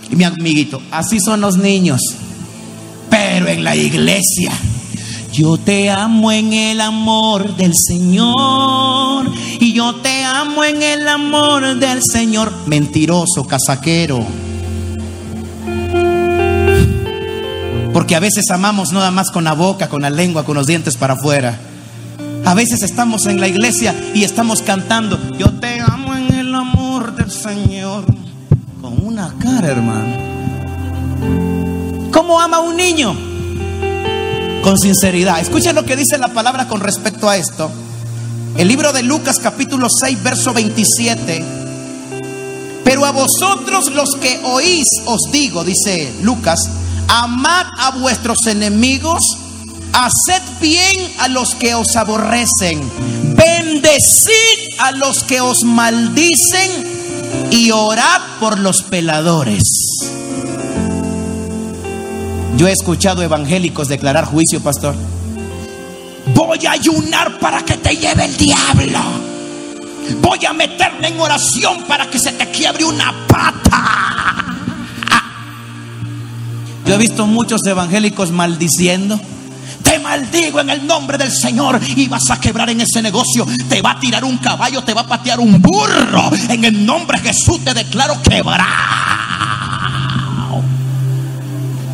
y 0.09 0.15
mi 0.17 0.25
amiguito. 0.25 0.81
Así 0.91 1.19
son 1.21 1.39
los 1.39 1.55
niños. 1.55 2.01
Pero 3.09 3.47
en 3.47 3.63
la 3.63 3.75
iglesia 3.75 4.51
yo 5.31 5.57
te 5.57 5.89
amo 5.89 6.31
en 6.31 6.53
el 6.53 6.81
amor 6.81 7.55
del 7.55 7.73
Señor. 7.75 9.31
Y 9.59 9.73
yo 9.73 9.95
te 9.95 10.23
amo 10.23 10.63
en 10.63 10.81
el 10.81 11.07
amor 11.07 11.75
del 11.75 12.01
Señor. 12.03 12.51
Mentiroso, 12.65 13.45
casaquero. 13.47 14.25
Porque 17.93 18.15
a 18.15 18.19
veces 18.19 18.49
amamos 18.51 18.91
nada 18.91 19.11
más 19.11 19.31
con 19.31 19.43
la 19.43 19.53
boca, 19.53 19.89
con 19.89 20.01
la 20.01 20.09
lengua, 20.09 20.43
con 20.43 20.55
los 20.55 20.67
dientes 20.67 20.97
para 20.97 21.13
afuera. 21.13 21.59
A 22.45 22.53
veces 22.53 22.83
estamos 22.83 23.25
en 23.27 23.39
la 23.39 23.47
iglesia 23.47 23.95
y 24.13 24.23
estamos 24.23 24.61
cantando, 24.61 25.19
yo 25.37 25.51
te 25.51 25.79
amo 25.79 26.15
en 26.15 26.33
el 26.33 26.55
amor 26.55 27.15
del 27.15 27.29
Señor. 27.29 28.05
Con 28.81 29.05
una 29.05 29.33
cara, 29.39 29.67
hermano. 29.67 30.31
¿Cómo 32.11 32.39
ama 32.39 32.59
un 32.59 32.75
niño? 32.75 33.30
Con 34.61 34.77
sinceridad. 34.77 35.39
Escuchen 35.39 35.75
lo 35.75 35.85
que 35.85 35.95
dice 35.95 36.17
la 36.17 36.29
palabra 36.29 36.67
con 36.67 36.79
respecto 36.79 37.29
a 37.29 37.37
esto. 37.37 37.71
El 38.57 38.67
libro 38.67 38.93
de 38.93 39.03
Lucas 39.03 39.39
capítulo 39.39 39.87
6, 39.89 40.23
verso 40.23 40.53
27. 40.53 41.43
Pero 42.83 43.05
a 43.05 43.11
vosotros 43.11 43.91
los 43.91 44.15
que 44.15 44.39
oís 44.43 44.87
os 45.05 45.31
digo, 45.31 45.63
dice 45.63 46.13
Lucas, 46.21 46.59
amad 47.07 47.67
a 47.77 47.91
vuestros 47.91 48.45
enemigos, 48.47 49.19
haced 49.93 50.41
bien 50.59 51.13
a 51.19 51.27
los 51.27 51.55
que 51.55 51.75
os 51.75 51.95
aborrecen, 51.95 52.81
bendecid 53.35 54.79
a 54.79 54.91
los 54.91 55.23
que 55.23 55.41
os 55.41 55.63
maldicen 55.63 57.49
y 57.51 57.71
orad 57.71 58.21
por 58.39 58.59
los 58.59 58.83
peladores. 58.83 59.90
Yo 62.57 62.67
he 62.67 62.71
escuchado 62.71 63.23
evangélicos 63.23 63.87
declarar 63.87 64.25
juicio, 64.25 64.61
pastor. 64.61 64.95
Voy 66.35 66.65
a 66.65 66.71
ayunar 66.71 67.39
para 67.39 67.63
que 67.63 67.77
te 67.77 67.95
lleve 67.95 68.25
el 68.25 68.37
diablo. 68.37 68.99
Voy 70.21 70.45
a 70.45 70.53
meterme 70.53 71.07
en 71.07 71.19
oración 71.19 71.83
para 71.87 72.09
que 72.09 72.19
se 72.19 72.31
te 72.33 72.49
quiebre 72.51 72.83
una 72.83 73.13
pata. 73.27 74.45
Yo 76.85 76.95
he 76.95 76.97
visto 76.97 77.25
muchos 77.25 77.65
evangélicos 77.65 78.31
maldiciendo. 78.31 79.19
Te 79.83 79.99
maldigo 79.99 80.59
en 80.59 80.69
el 80.69 80.85
nombre 80.85 81.17
del 81.17 81.31
Señor 81.31 81.79
y 81.95 82.07
vas 82.07 82.29
a 82.29 82.39
quebrar 82.39 82.69
en 82.69 82.81
ese 82.81 83.01
negocio. 83.01 83.47
Te 83.69 83.81
va 83.81 83.91
a 83.91 83.99
tirar 83.99 84.23
un 84.23 84.37
caballo, 84.37 84.83
te 84.83 84.93
va 84.93 85.01
a 85.01 85.07
patear 85.07 85.39
un 85.39 85.61
burro. 85.61 86.31
En 86.49 86.63
el 86.65 86.85
nombre 86.85 87.19
de 87.19 87.29
Jesús 87.29 87.63
te 87.63 87.73
declaro 87.73 88.21
quebrar. 88.21 89.20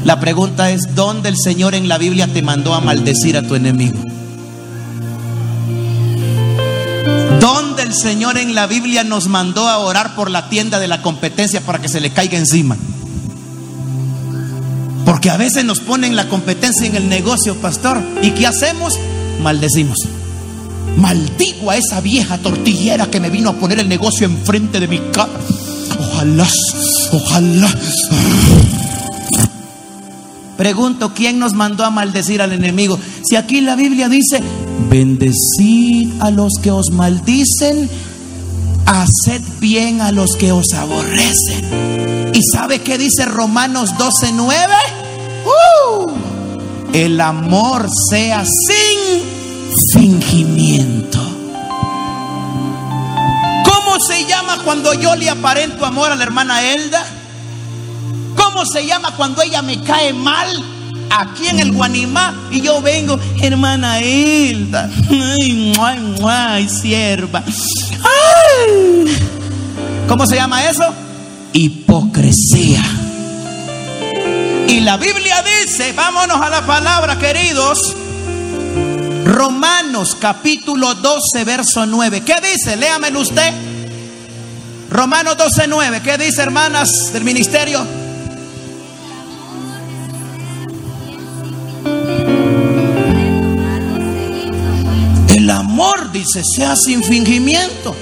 La 0.08 0.22
pregunta 0.22 0.72
es, 0.72 0.96
¿dónde 0.96 1.28
el 1.28 1.36
Señor 1.36 1.76
en 1.76 1.90
la 1.90 1.98
Biblia 1.98 2.32
te 2.32 2.42
mandó 2.42 2.74
a 2.74 2.80
maldecir 2.80 3.36
a 3.36 3.42
tu 3.42 3.56
enemigo? 3.56 4.00
¿Dónde 7.42 7.84
el 7.84 7.94
Señor 7.94 8.38
en 8.38 8.56
la 8.56 8.68
Biblia 8.68 9.04
nos 9.04 9.28
mandó 9.28 9.68
a 9.68 9.80
orar 9.80 10.16
por 10.16 10.32
la 10.32 10.48
tienda 10.48 10.80
de 10.80 10.88
la 10.88 11.02
competencia 11.02 11.60
para 11.60 11.82
que 11.82 11.90
se 11.90 12.00
le 12.00 12.12
caiga 12.12 12.38
encima? 12.38 12.78
Porque 15.04 15.30
a 15.30 15.36
veces 15.36 15.66
nos 15.66 15.82
ponen 15.82 16.16
la 16.16 16.30
competencia 16.30 16.88
en 16.88 16.96
el 16.96 17.10
negocio, 17.10 17.56
pastor. 17.58 18.02
¿Y 18.22 18.32
qué 18.32 18.48
hacemos? 18.48 18.98
Maldecimos. 19.44 19.98
Maldigo 20.96 21.70
a 21.70 21.76
esa 21.76 22.00
vieja 22.00 22.38
tortillera 22.38 23.08
que 23.08 23.20
me 23.20 23.30
vino 23.30 23.50
a 23.50 23.56
poner 23.56 23.80
el 23.80 23.90
negocio 23.90 24.26
enfrente 24.26 24.80
de 24.80 24.88
mi 24.88 25.00
cara. 25.12 25.28
Ojalá, 26.00 26.48
ojalá. 27.12 27.70
Pregunto, 30.58 31.14
¿quién 31.14 31.40
nos 31.40 31.54
mandó 31.54 31.86
a 31.86 31.92
maldecir 31.92 32.42
al 32.42 32.52
enemigo? 32.52 33.00
Si 33.24 33.36
aquí 33.36 33.62
la 33.62 33.76
Biblia 33.76 34.10
dice, 34.10 34.42
bendecid 34.90 36.22
a 36.22 36.32
los 36.32 36.54
que 36.62 36.72
os 36.72 36.90
maldicen, 36.92 37.90
haced 38.86 39.42
bien 39.60 40.02
a 40.02 40.12
los 40.12 40.36
que 40.36 40.52
os 40.52 40.74
aborrecen. 40.74 42.32
¿Y 42.34 42.42
sabe 42.44 42.82
qué 42.82 42.98
dice 42.98 43.26
Romanos 43.26 43.98
12, 43.98 44.32
9? 44.34 44.74
¡Uh! 45.46 46.28
el 46.94 47.22
amor 47.22 47.88
sea 48.10 48.44
sin 48.44 49.24
fingimiento. 49.94 51.20
¿Cómo 53.64 54.00
se 54.08 54.26
llama 54.26 54.58
cuando 54.64 54.94
yo 54.94 55.16
le 55.16 55.30
aparento 55.30 55.86
amor 55.86 56.12
a 56.12 56.16
la 56.16 56.24
hermana 56.24 56.64
Elda? 56.64 57.06
¿Cómo 58.58 58.72
se 58.72 58.88
llama 58.88 59.12
cuando 59.16 59.44
ella 59.44 59.62
me 59.62 59.80
cae 59.84 60.14
mal? 60.14 60.48
Aquí 61.12 61.48
en 61.48 61.60
el 61.60 61.74
Guanimá 61.74 62.48
y 62.50 62.62
yo 62.62 62.82
vengo, 62.82 63.20
hermana 63.40 64.02
Hilda, 64.02 64.90
ay, 65.12 65.76
ay, 65.80 66.16
ay, 66.28 66.68
sierva. 66.68 67.44
Ay. 67.46 69.16
¿Cómo 70.08 70.26
se 70.26 70.38
llama 70.38 70.68
eso? 70.68 70.92
Hipocresía. 71.54 72.82
Y 74.68 74.80
la 74.80 74.98
Biblia 74.98 75.44
dice, 75.62 75.94
vámonos 75.94 76.42
a 76.42 76.50
la 76.50 76.66
palabra, 76.66 77.20
queridos. 77.20 77.96
Romanos 79.24 80.18
capítulo 80.20 80.96
12, 80.96 81.44
verso 81.44 81.86
9. 81.86 82.22
¿Qué 82.22 82.38
dice? 82.42 82.76
Léamelo 82.76 83.20
usted. 83.20 83.54
Romanos 84.90 85.38
12, 85.38 85.68
9. 85.68 86.02
¿Qué 86.04 86.18
dice, 86.18 86.42
hermanas 86.42 87.14
del 87.14 87.24
ministerio? 87.24 88.07
Dice, 96.20 96.44
sea 96.44 96.76
sin 96.76 97.04
fingimiento. 97.04 97.96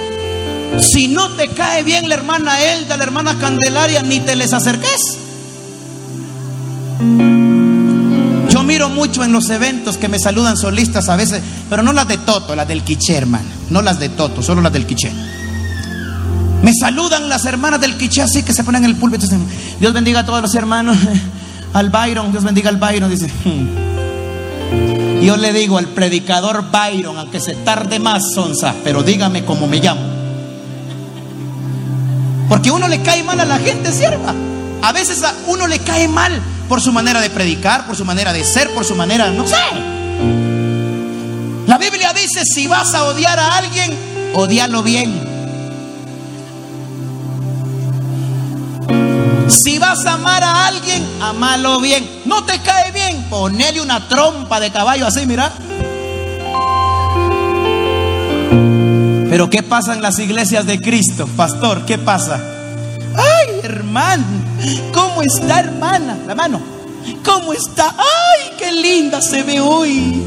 Si 0.80 1.08
no 1.08 1.30
te 1.32 1.50
cae 1.50 1.84
bien 1.84 2.10
la 2.10 2.16
hermana 2.16 2.62
Elda, 2.62 2.98
la 2.98 3.04
hermana 3.04 3.38
Candelaria, 3.40 4.02
ni 4.02 4.20
te 4.20 4.36
les 4.36 4.54
acerques. 4.54 5.18
Yo 8.50 8.64
miro 8.64 8.90
mucho 8.90 9.24
en 9.24 9.32
los 9.32 9.50
eventos 9.50 9.98
que 9.98 10.08
me 10.08 10.20
saludan 10.20 10.58
solistas 10.58 11.10
a 11.10 11.16
veces, 11.16 11.42
pero 11.70 11.84
no 11.84 11.94
las 11.94 12.08
de 12.08 12.18
Toto, 12.18 12.56
las 12.56 12.68
del 12.68 12.84
Quiché, 12.84 13.16
hermana. 13.16 13.50
No 13.70 13.82
las 13.82 14.00
de 14.00 14.10
Toto, 14.10 14.42
solo 14.42 14.62
las 14.62 14.74
del 14.74 14.86
Quiché. 14.86 15.12
Me 16.62 16.74
saludan 16.74 17.30
las 17.30 17.46
hermanas 17.46 17.80
del 17.80 17.98
Quiché 17.98 18.22
así 18.22 18.44
que 18.44 18.54
se 18.54 18.64
ponen 18.64 18.84
en 18.84 18.92
el 18.92 18.96
púlpito. 18.96 19.28
Dios 19.80 19.94
bendiga 19.94 20.22
a 20.22 20.26
todos 20.26 20.42
los 20.42 20.56
hermanos. 20.56 20.98
Al 21.74 21.90
Byron, 21.90 22.32
Dios 22.32 22.44
bendiga 22.44 22.70
al 22.70 22.78
Byron. 22.78 23.10
Dice, 23.10 23.28
hmm". 23.44 25.02
yo 25.22 25.38
le 25.38 25.54
digo 25.54 25.78
al 25.78 25.88
predicador 25.88 26.66
Byron, 26.72 27.18
aunque 27.18 27.40
se 27.40 27.56
tarde 27.56 28.00
más, 28.00 28.34
Sonsa, 28.34 28.76
pero 28.84 29.04
dígame 29.04 29.44
cómo 29.46 29.68
me 29.68 29.80
llamo. 29.80 30.02
Porque 32.50 32.72
uno 32.72 32.88
le 32.88 33.02
cae 33.02 33.24
mal 33.24 33.40
a 33.40 33.46
la 33.46 33.58
gente, 33.58 33.92
sierva. 33.92 34.34
A 34.82 34.92
veces 34.92 35.24
a 35.24 35.34
uno 35.48 35.68
le 35.68 35.80
cae 35.80 36.08
mal 36.08 36.40
por 36.70 36.82
su 36.82 36.92
manera 36.92 37.22
de 37.22 37.30
predicar, 37.30 37.86
por 37.86 37.96
su 37.96 38.06
manera 38.06 38.34
de 38.34 38.44
ser, 38.44 38.72
por 38.74 38.86
su 38.86 38.96
manera, 38.96 39.30
no 39.32 39.48
sé. 39.48 39.56
La 41.68 41.78
Biblia 41.78 42.14
dice, 42.14 42.44
si 42.46 42.68
vas 42.68 42.94
a 42.94 43.06
odiar 43.06 43.40
a 43.40 43.58
alguien, 43.58 43.92
odialo 44.34 44.84
bien. 44.84 45.35
Si 49.48 49.78
vas 49.80 50.06
a 50.06 50.14
amar 50.14 50.44
a 50.44 50.68
alguien, 50.68 51.06
amalo 51.22 51.80
bien. 51.80 52.08
No 52.26 52.44
te 52.46 52.60
cae 52.60 52.92
bien, 52.92 53.26
ponele 53.30 53.82
una 53.82 54.08
trompa 54.08 54.60
de 54.60 54.72
caballo 54.72 55.08
así, 55.08 55.26
mira. 55.26 55.52
Pero 59.30 59.50
¿qué 59.50 59.64
pasa 59.64 59.94
en 59.94 60.02
las 60.02 60.18
iglesias 60.20 60.66
de 60.66 60.80
Cristo, 60.80 61.28
pastor? 61.36 61.86
¿Qué 61.86 61.98
pasa? 61.98 62.40
Ay, 63.16 63.60
hermano, 63.64 64.24
¿cómo 64.94 65.22
está, 65.22 65.60
hermana? 65.60 66.18
La 66.26 66.36
mano. 66.36 66.62
¿Cómo 67.24 67.54
está? 67.54 67.96
Ay, 67.98 68.52
qué 68.58 68.72
linda 68.72 69.22
se 69.22 69.44
ve 69.44 69.60
hoy. 69.60 70.24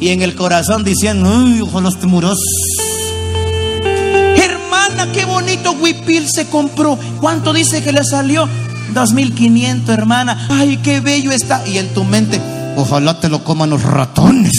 Y 0.00 0.08
en 0.08 0.22
el 0.22 0.34
corazón 0.34 0.84
diciendo, 0.84 1.30
uy, 1.30 1.60
ojos 1.60 1.98
temurosos. 1.98 2.38
Hermana, 4.90 5.12
qué 5.12 5.24
bonito 5.24 5.72
huipil 5.72 6.28
se 6.28 6.46
compró. 6.46 6.98
¿Cuánto 7.20 7.52
dice 7.52 7.82
que 7.82 7.92
le 7.92 8.04
salió? 8.04 8.48
2500, 8.92 9.88
hermana. 9.94 10.46
Ay, 10.50 10.78
qué 10.78 11.00
bello 11.00 11.30
está. 11.30 11.66
Y 11.66 11.78
en 11.78 11.94
tu 11.94 12.04
mente, 12.04 12.40
ojalá 12.76 13.20
te 13.20 13.28
lo 13.28 13.44
coman 13.44 13.70
los 13.70 13.82
ratones. 13.82 14.52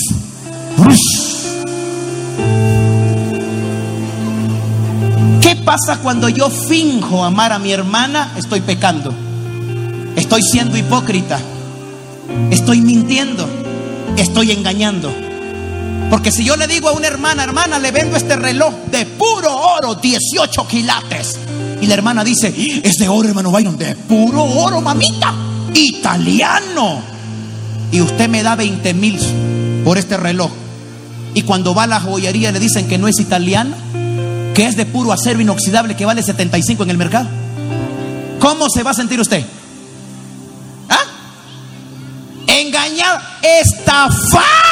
¿Qué 5.41 5.56
pasa 5.58 5.98
cuando 5.98 6.30
yo 6.30 6.50
finjo 6.50 7.24
amar 7.26 7.52
a 7.52 7.60
mi 7.60 7.72
hermana? 7.72 8.32
Estoy 8.38 8.62
pecando. 8.62 9.13
Estoy 10.15 10.41
siendo 10.44 10.78
hipócrita. 10.78 11.39
Estoy 12.52 12.82
mintiendo. 12.82 13.48
Estoy 14.15 14.52
engañando. 14.52 15.13
Porque 16.12 16.30
si 16.30 16.43
yo 16.43 16.58
le 16.58 16.67
digo 16.67 16.89
a 16.89 16.91
una 16.91 17.08
hermana, 17.08 17.45
hermana, 17.45 17.80
le 17.80 17.89
vendo 17.91 18.17
este 18.17 18.36
reloj 18.36 18.74
de 18.91 19.06
puro 19.06 19.56
oro, 19.56 19.95
18 19.95 20.67
quilates. 20.67 21.39
Y 21.80 21.88
la 21.88 21.93
hermana 21.93 22.26
dice, 22.26 22.54
es 22.84 22.97
de 22.97 23.08
oro, 23.08 23.30
hermano 23.30 23.50
Byron, 23.50 23.78
de 23.78 23.95
puro 23.95 24.43
oro, 24.43 24.82
mamita. 24.82 25.34
Italiano. 25.74 27.02
Y 27.93 28.02
usted 28.02 28.28
me 28.28 28.43
da 28.43 28.58
20 28.58 28.93
mil 28.93 29.17
por 29.86 29.97
este 29.97 30.17
reloj. 30.17 30.52
Y 31.34 31.43
cuando 31.43 31.74
va 31.74 31.84
a 31.84 31.88
la 31.88 32.02
joyería 32.02 32.52
le 32.52 32.60
dicen 32.60 32.89
que 32.89 32.97
no 32.97 33.08
es 33.08 33.17
italiano, 33.21 33.74
que 34.54 34.65
es 34.65 34.76
de 34.76 34.86
puro 34.86 35.13
acero 35.13 35.39
inoxidable 35.39 35.95
que 35.95 36.06
vale 36.06 36.21
75 36.21 36.84
en 36.84 36.89
el 36.89 36.97
mercado. 36.97 37.30
¿Cómo 38.41 38.69
se 38.69 38.84
va 38.84 38.91
a 38.91 38.95
sentir 38.95 39.21
usted? 39.21 39.45
¿Ah? 40.89 41.06
Engañada, 42.47 43.39
estafada. 43.41 44.71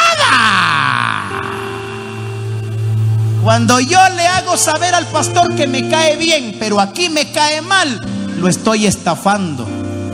Cuando 3.49 3.79
yo 3.79 3.97
le 4.15 4.27
hago 4.27 4.57
saber 4.57 4.93
al 4.93 5.07
pastor 5.07 5.55
que 5.55 5.65
me 5.65 5.89
cae 5.89 6.17
bien, 6.17 6.57
pero 6.59 6.79
aquí 6.79 7.09
me 7.09 7.31
cae 7.31 7.61
mal, 7.61 7.99
lo 8.37 8.47
estoy 8.47 8.85
estafando, 8.85 9.67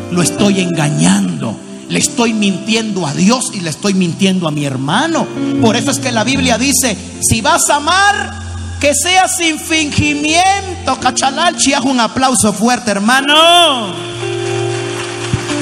lo 0.10 0.22
estoy 0.22 0.62
engañando, 0.62 1.60
le 1.90 2.00
estoy 2.00 2.32
mintiendo 2.32 3.06
a 3.06 3.14
Dios 3.14 3.52
y 3.54 3.60
le 3.60 3.72
estoy 3.72 3.94
mintiendo 3.94 4.48
a 4.48 4.52
mi 4.52 4.64
hermano. 4.64 5.28
Por 5.62 5.76
eso 5.76 5.92
es 5.92 6.00
que 6.00 6.14
la 6.14 6.24
Biblia 6.24 6.58
dice, 6.58 6.98
si 7.20 7.42
vas 7.42 7.70
a 7.70 7.76
amar, 7.76 8.40
que 8.80 8.96
sea 8.96 9.28
sin 9.28 9.60
fingimiento. 9.60 10.98
Cachalal, 11.02 11.58
chiajo, 11.58 11.90
un 11.90 12.00
aplauso 12.00 12.54
fuerte, 12.54 12.92
hermano. 12.92 13.90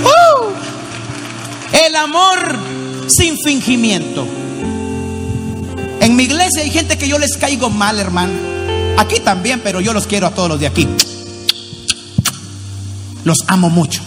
Uh, 0.03 0.45
el 1.87 1.95
amor 1.95 2.55
sin 3.07 3.35
fingimiento. 3.43 4.42
En 6.03 6.17
mi 6.17 6.23
iglesia 6.23 6.63
hay 6.63 6.69
gente 6.69 6.97
que 6.97 7.07
yo 7.07 7.17
les 7.17 7.37
caigo 7.37 7.69
mal, 7.69 7.97
hermano. 7.97 8.33
Aquí 8.97 9.21
también, 9.21 9.61
pero 9.63 9.79
yo 9.79 9.93
los 9.93 10.05
quiero 10.05 10.27
a 10.27 10.31
todos 10.31 10.49
los 10.49 10.59
de 10.59 10.67
aquí. 10.67 10.85
Los 13.23 13.37
amo 13.47 13.69
mucho. 13.69 14.01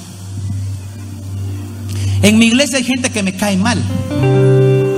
En 2.21 2.37
mi 2.37 2.49
iglesia 2.49 2.77
hay 2.77 2.85
gente 2.85 3.09
que 3.09 3.23
me 3.23 3.35
cae 3.35 3.57
mal 3.57 3.83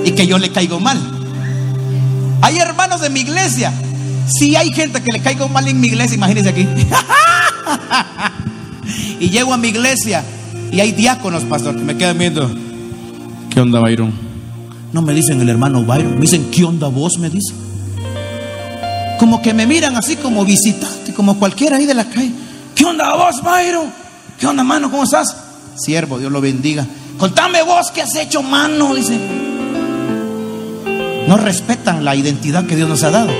y 0.05 0.11
que 0.11 0.27
yo 0.27 0.39
le 0.39 0.51
caigo 0.51 0.81
mal. 0.81 0.99
Hay 2.43 2.59
hermanos 2.59 3.01
de 3.01 3.11
mi 3.11 3.21
iglesia. 3.21 3.73
Si 4.27 4.57
hay 4.57 4.73
gente 4.73 5.01
que 5.01 5.13
le 5.13 5.21
caigo 5.21 5.49
mal 5.49 5.69
en 5.69 5.81
mi 5.81 5.87
iglesia, 5.87 6.17
imagínense 6.17 6.51
aquí. 6.51 6.67
y 9.21 9.31
llego 9.31 9.55
a 9.55 9.57
mi 9.57 9.69
iglesia 9.69 10.25
y 10.73 10.81
hay 10.81 10.91
diáconos, 10.91 11.45
pastor, 11.45 11.77
que 11.77 11.83
me 11.83 11.97
quedan 11.97 12.19
viendo. 12.19 12.51
¿Qué 13.51 13.61
onda, 13.61 13.79
Byron? 13.79 14.28
No 14.93 15.03
me 15.03 15.13
dicen 15.15 15.41
el 15.41 15.49
hermano 15.49 15.85
Byron, 15.85 16.15
me 16.15 16.23
dicen, 16.23 16.51
¿qué 16.51 16.65
onda 16.65 16.89
vos? 16.89 17.19
Me 17.19 17.29
dicen. 17.29 17.57
Como 19.19 19.43
que 19.43 19.53
me 19.53 19.67
miran 19.67 19.97
así 19.97 20.17
como 20.17 20.45
visitante, 20.45 21.13
como 21.13 21.39
cualquiera 21.39 21.77
ahí 21.77 21.87
de 21.87 21.95
la 21.95 22.05
calle. 22.05 22.33
¿Qué 22.75 22.85
onda 22.85 23.15
vos, 23.15 23.43
Byron? 23.43 23.93
¿Qué 24.39 24.47
onda, 24.47 24.63
mano? 24.63 24.91
¿Cómo 24.91 25.05
estás? 25.05 25.37
Siervo, 25.77 26.19
Dios 26.19 26.33
lo 26.33 26.41
bendiga. 26.41 26.87
Contame 27.19 27.63
vos 27.63 27.91
qué 27.91 28.03
has 28.03 28.15
hecho, 28.17 28.43
mano. 28.43 28.95
Dice. 28.95 29.19
No 31.27 31.37
respetan 31.37 32.05
la 32.05 32.15
identidad 32.15 32.67
que 32.67 32.77
Dios 32.77 32.89
nos 32.89 33.03
ha 33.03 33.11
dado. 33.11 33.31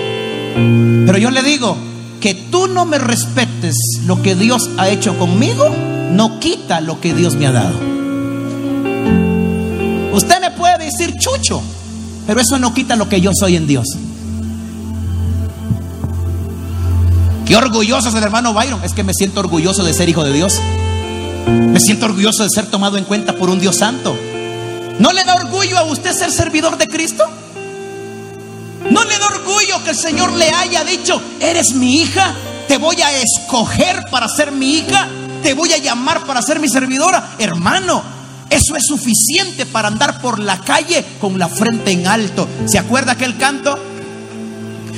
Pero 1.07 1.19
yo 1.19 1.31
le 1.31 1.43
digo, 1.43 1.77
que 2.21 2.35
tú 2.35 2.67
no 2.69 2.85
me 2.85 2.99
respetes 2.99 3.77
lo 4.05 4.21
que 4.23 4.35
Dios 4.35 4.71
ha 4.77 4.89
hecho 4.89 5.17
conmigo, 5.19 5.69
no 6.11 6.41
quita 6.41 6.81
lo 6.81 7.01
que 7.01 7.15
Dios 7.15 7.37
me 7.37 7.47
ha 7.47 7.53
dado. 7.53 7.79
Usted 10.13 10.41
me 10.41 10.51
puede 10.51 10.78
decir 10.91 11.17
chucho, 11.19 11.63
pero 12.27 12.41
eso 12.41 12.59
no 12.59 12.75
quita 12.75 12.97
lo 12.97 13.09
que 13.09 13.21
yo 13.21 13.31
soy 13.35 13.57
en 13.57 13.67
Dios. 13.67 13.87
Qué 17.49 17.57
orgulloso 17.57 18.11
es 18.11 18.15
el 18.15 18.23
hermano 18.23 18.53
Byron. 18.53 18.85
Es 18.85 18.93
que 18.93 19.03
me 19.03 19.15
siento 19.15 19.41
orgulloso 19.41 19.83
de 19.83 19.95
ser 19.95 20.07
hijo 20.11 20.23
de 20.23 20.35
Dios. 20.35 20.61
Me 21.47 21.81
siento 21.81 22.05
orgulloso 22.05 22.43
de 22.43 22.51
ser 22.51 22.67
tomado 22.67 22.99
en 22.99 23.05
cuenta 23.05 23.37
por 23.37 23.49
un 23.49 23.59
Dios 23.59 23.77
santo. 23.77 24.15
¿No 24.99 25.13
le 25.13 25.25
da 25.25 25.35
orgullo 25.35 25.79
a 25.79 25.85
usted 25.85 26.13
ser 26.13 26.31
servidor 26.31 26.77
de 26.77 26.89
Cristo? 26.89 27.25
¿No 28.91 29.03
le 29.03 29.19
da 29.19 29.27
orgullo 29.29 29.83
que 29.83 29.91
el 29.91 29.97
Señor 29.97 30.33
le 30.33 30.51
haya 30.51 30.85
dicho, 30.85 31.23
eres 31.41 31.73
mi 31.73 32.03
hija, 32.03 32.35
te 32.69 32.77
voy 32.77 33.01
a 33.01 33.17
escoger 33.17 34.05
para 34.11 34.29
ser 34.29 34.53
mi 34.53 34.75
hija, 34.75 35.09
te 35.43 35.55
voy 35.55 35.73
a 35.73 35.79
llamar 35.79 36.27
para 36.27 36.43
ser 36.43 36.61
mi 36.61 36.69
servidora? 36.69 37.31
Hermano, 37.39 38.03
eso 38.51 38.77
es 38.77 38.87
suficiente 38.87 39.67
para 39.67 39.89
andar 39.89 40.21
por 40.21 40.39
la 40.39 40.61
calle 40.61 41.05
con 41.21 41.39
la 41.39 41.49
frente 41.49 41.91
en 41.91 42.07
alto. 42.07 42.49
¿Se 42.67 42.79
acuerda 42.79 43.13
aquel 43.13 43.37
canto? 43.37 43.79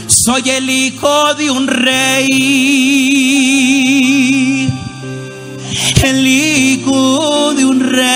Soy 0.06 0.50
el 0.50 0.68
hijo 0.68 1.34
de 1.34 1.50
un 1.50 1.66
rey, 1.68 2.28
el 6.02 6.26
hijo 6.26 7.54
de 7.54 7.64
un 7.64 7.80
rey. 7.80 8.10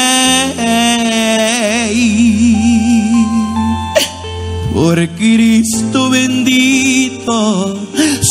Por 4.72 5.08
Cristo 5.10 6.10
bendito, 6.10 7.78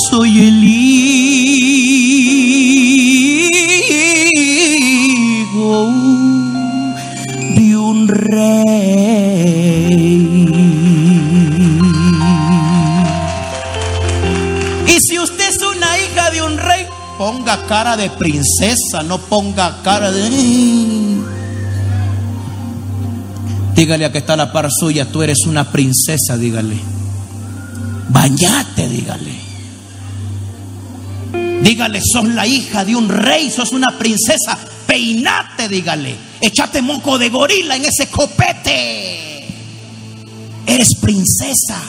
soy 0.10 0.48
el 0.48 0.64
hijo 0.64 0.83
cara 17.68 17.98
de 17.98 18.10
princesa, 18.10 19.04
no 19.04 19.18
ponga 19.18 19.82
cara 19.84 20.12
de... 20.12 21.24
Dígale 23.76 24.06
a 24.06 24.12
que 24.12 24.20
está 24.20 24.36
la 24.36 24.52
par 24.52 24.70
suya, 24.72 25.12
tú 25.12 25.24
eres 25.24 25.46
una 25.46 25.72
princesa, 25.72 26.38
dígale. 26.38 26.78
Bañate, 28.10 28.88
dígale. 28.88 29.34
Dígale, 31.64 32.02
sos 32.02 32.26
la 32.26 32.46
hija 32.46 32.86
de 32.86 32.96
un 32.96 33.10
rey, 33.10 33.50
sos 33.50 33.72
una 33.72 33.98
princesa. 33.98 34.58
Peinate, 34.86 35.70
dígale. 35.70 36.16
Echate 36.42 36.82
moco 36.82 37.18
de 37.18 37.30
gorila 37.30 37.76
en 37.76 37.86
ese 37.86 38.08
copete. 38.08 39.48
Eres 40.68 40.96
princesa. 41.02 41.82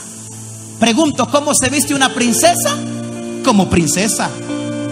Pregunto, 0.79 1.29
¿cómo 1.29 1.53
se 1.55 1.69
viste 1.69 1.95
una 1.95 2.15
princesa? 2.15 2.77
Como 3.45 3.69
princesa. 3.69 4.31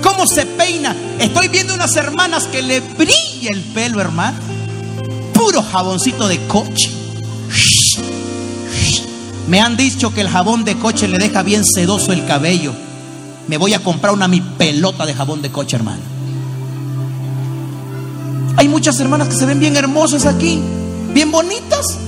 ¿Cómo 0.03 0.27
se 0.27 0.45
peina? 0.47 0.97
Estoy 1.19 1.49
viendo 1.49 1.75
unas 1.75 1.95
hermanas 1.97 2.45
que 2.45 2.63
le 2.63 2.81
brilla 2.81 3.51
el 3.51 3.61
pelo, 3.61 4.01
hermano. 4.01 4.39
Puro 5.33 5.63
jaboncito 5.63 6.29
de 6.29 6.47
coche. 6.47 6.91
Me 9.49 9.61
han 9.61 9.77
dicho 9.77 10.13
que 10.13 10.21
el 10.21 10.29
jabón 10.29 10.65
de 10.65 10.79
coche 10.79 11.09
le 11.09 11.19
deja 11.19 11.43
bien 11.43 11.65
sedoso 11.65 12.13
el 12.13 12.27
cabello. 12.27 12.75
Me 13.49 13.57
voy 13.57 13.75
a 13.75 13.83
comprar 13.83 14.13
una 14.13 14.29
mi 14.29 14.41
pelota 14.41 15.07
de 15.07 15.15
jabón 15.15 15.43
de 15.43 15.51
coche, 15.51 15.77
hermano. 15.77 16.03
Hay 18.57 18.69
muchas 18.69 18.99
hermanas 19.01 19.29
que 19.29 19.35
se 19.35 19.47
ven 19.47 19.59
bien 19.59 19.77
hermosas 19.77 20.27
aquí, 20.27 20.61
bien 21.13 21.31
bonitas. 21.31 21.99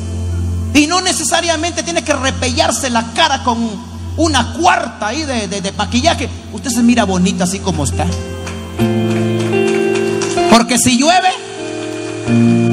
Y 0.75 0.87
no 0.87 1.01
necesariamente 1.01 1.83
tiene 1.83 2.03
que 2.03 2.15
repellarse 2.15 2.91
la 2.91 3.13
cara 3.13 3.45
con 3.45 3.94
una 4.17 4.53
cuarta 4.55 5.09
ahí 5.09 5.23
de, 5.25 5.49
de, 5.49 5.61
de 5.61 5.73
maquillaje. 5.73 6.29
Usted 6.53 6.71
se 6.71 6.83
mira 6.83 7.05
bonita 7.05 7.45
así 7.45 7.59
como 7.59 7.85
está. 7.85 8.07
Porque 10.51 10.79
si 10.79 10.99
llueve, 10.99 11.31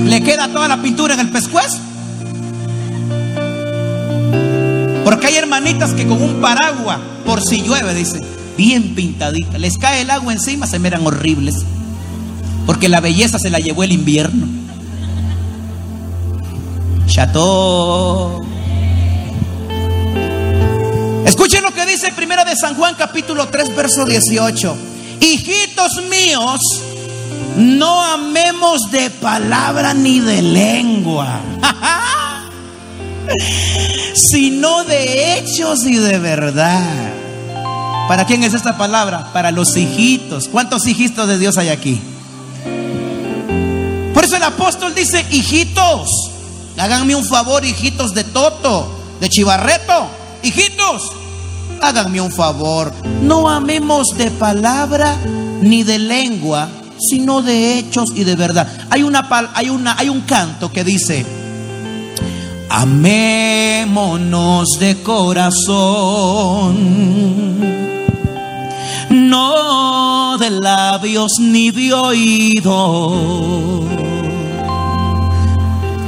le 0.05 0.21
queda 0.21 0.47
toda 0.49 0.67
la 0.67 0.81
pintura 0.81 1.13
en 1.15 1.19
el 1.19 1.29
pescuezo. 1.29 1.79
Porque 5.03 5.27
hay 5.27 5.35
hermanitas 5.35 5.93
que 5.93 6.07
con 6.07 6.21
un 6.21 6.41
paraguas, 6.41 6.99
por 7.25 7.41
si 7.41 7.63
llueve, 7.63 7.93
dice, 7.95 8.21
bien 8.55 8.93
pintadita, 8.93 9.57
les 9.57 9.77
cae 9.77 10.01
el 10.01 10.11
agua 10.11 10.31
encima, 10.33 10.67
se 10.67 10.79
miran 10.79 11.05
horribles. 11.05 11.65
Porque 12.65 12.87
la 12.87 12.99
belleza 12.99 13.39
se 13.39 13.49
la 13.49 13.59
llevó 13.59 13.83
el 13.83 13.91
invierno. 13.91 14.47
Chateau. 17.07 18.50
Escuchen 21.31 21.63
lo 21.63 21.73
que 21.73 21.85
dice 21.85 22.11
Primera 22.11 22.43
de 22.43 22.57
San 22.57 22.75
Juan 22.75 22.93
capítulo 22.95 23.47
3 23.47 23.73
verso 23.73 24.05
18. 24.05 24.77
Hijitos 25.21 26.03
míos, 26.09 26.59
no 27.55 28.03
amemos 28.03 28.91
de 28.91 29.09
palabra 29.09 29.93
ni 29.93 30.19
de 30.19 30.41
lengua, 30.41 31.39
sino 34.13 34.83
de 34.83 35.37
hechos 35.37 35.85
y 35.85 35.95
de 35.95 36.19
verdad. 36.19 36.83
¿Para 38.09 38.25
quién 38.25 38.43
es 38.43 38.53
esta 38.53 38.77
palabra? 38.77 39.31
Para 39.31 39.51
los 39.51 39.77
hijitos. 39.77 40.49
¿Cuántos 40.49 40.85
hijitos 40.85 41.29
de 41.29 41.39
Dios 41.39 41.57
hay 41.57 41.69
aquí? 41.69 42.01
Por 44.13 44.25
eso 44.25 44.35
el 44.35 44.43
apóstol 44.43 44.93
dice, 44.93 45.25
hijitos, 45.31 46.09
háganme 46.77 47.15
un 47.15 47.23
favor, 47.23 47.63
hijitos 47.63 48.13
de 48.13 48.25
Toto, 48.25 48.99
de 49.21 49.29
Chivarreto, 49.29 50.09
hijitos, 50.43 51.20
háganme 51.81 52.21
un 52.21 52.31
favor, 52.31 52.91
no 53.21 53.49
amemos 53.49 54.07
de 54.17 54.31
palabra 54.31 55.15
ni 55.61 55.83
de 55.83 55.99
lengua, 55.99 56.69
sino 56.99 57.41
de 57.41 57.77
hechos 57.77 58.09
y 58.15 58.23
de 58.23 58.35
verdad. 58.35 58.67
Hay 58.89 59.03
una 59.03 59.27
hay 59.95 60.09
un 60.09 60.21
canto 60.21 60.71
que 60.71 60.83
dice 60.83 61.25
Amémonos 62.69 64.67
de 64.79 65.01
corazón 65.03 66.31
no 69.11 70.37
de 70.37 70.49
labios 70.49 71.33
ni 71.39 71.71
de 71.71 71.93
oído. 71.93 73.83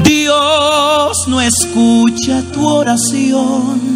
Dios 0.03 1.27
no 1.27 1.41
escucha 1.41 2.41
tu 2.51 2.65
oración, 2.67 3.92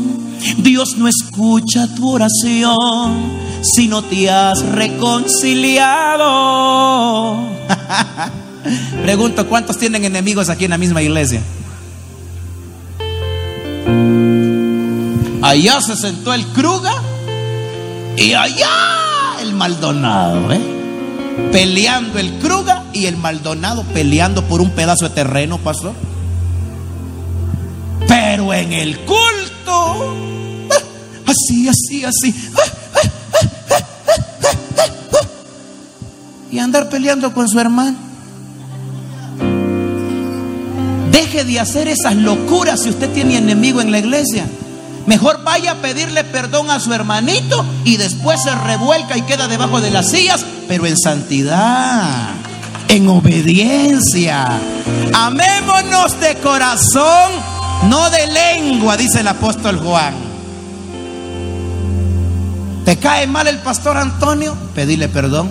Dios 0.58 0.98
no 0.98 1.08
escucha 1.08 1.88
tu 1.96 2.12
oración 2.12 3.38
si 3.62 3.88
no 3.88 4.04
te 4.04 4.30
has 4.30 4.66
reconciliado. 4.66 7.48
Pregunto, 9.04 9.48
¿cuántos 9.48 9.78
tienen 9.78 10.04
enemigos 10.06 10.50
aquí 10.50 10.66
en 10.66 10.72
la 10.72 10.78
misma 10.78 11.02
iglesia? 11.02 11.42
Allá 15.42 15.82
se 15.82 15.96
sentó 15.96 16.34
el 16.34 16.46
Kruga 16.48 16.94
y 18.18 18.34
allá 18.34 18.68
el 19.42 19.54
Maldonado, 19.54 20.52
¿eh? 20.52 20.60
Peleando 21.52 22.20
el 22.20 22.40
Kruga 22.40 22.84
y 22.92 23.06
el 23.06 23.16
Maldonado 23.16 23.84
peleando 23.94 24.44
por 24.44 24.60
un 24.60 24.72
pedazo 24.72 25.08
de 25.08 25.16
terreno, 25.16 25.60
pasó. 25.60 25.94
Pero 28.08 28.54
en 28.54 28.74
el 28.74 29.00
culto, 29.00 29.47
así, 31.26 31.68
así, 31.68 32.04
así. 32.06 32.36
Y 36.52 36.60
andar 36.60 36.90
peleando 36.90 37.34
con 37.34 37.48
su 37.48 37.60
hermano. 37.60 37.98
Deje 41.12 41.44
de 41.44 41.60
hacer 41.60 41.88
esas 41.88 42.16
locuras 42.16 42.84
si 42.84 42.90
usted 42.90 43.12
tiene 43.12 43.38
enemigo 43.38 43.82
en 43.82 43.92
la 43.92 44.00
iglesia. 44.00 44.46
Mejor 45.08 45.42
vaya 45.44 45.72
a 45.72 45.76
pedirle 45.76 46.26
perdón 46.26 46.70
a 46.70 46.82
su 46.82 46.94
hermanito 46.94 47.66
y 47.86 47.96
después 47.96 48.44
se 48.44 48.54
revuelca 48.54 49.18
y 49.18 49.22
queda 49.22 49.48
debajo 49.48 49.80
de 49.80 49.90
las 49.90 50.12
sillas, 50.12 50.46
pero 50.68 50.86
en 50.86 50.98
santidad, 50.98 52.32
en 52.90 53.08
obediencia. 53.08 54.60
Amémonos 55.14 56.20
de 56.20 56.36
corazón, 56.36 57.32
no 57.86 58.10
de 58.10 58.28
lengua, 58.28 58.98
dice 58.98 59.22
el 59.22 59.28
apóstol 59.28 59.78
Juan. 59.78 60.14
¿Te 62.86 62.98
cae 62.98 63.28
mal 63.28 63.48
el 63.48 63.60
pastor 63.60 63.98
Antonio? 63.98 64.56
Pedile 64.74 65.10
perdón. 65.10 65.50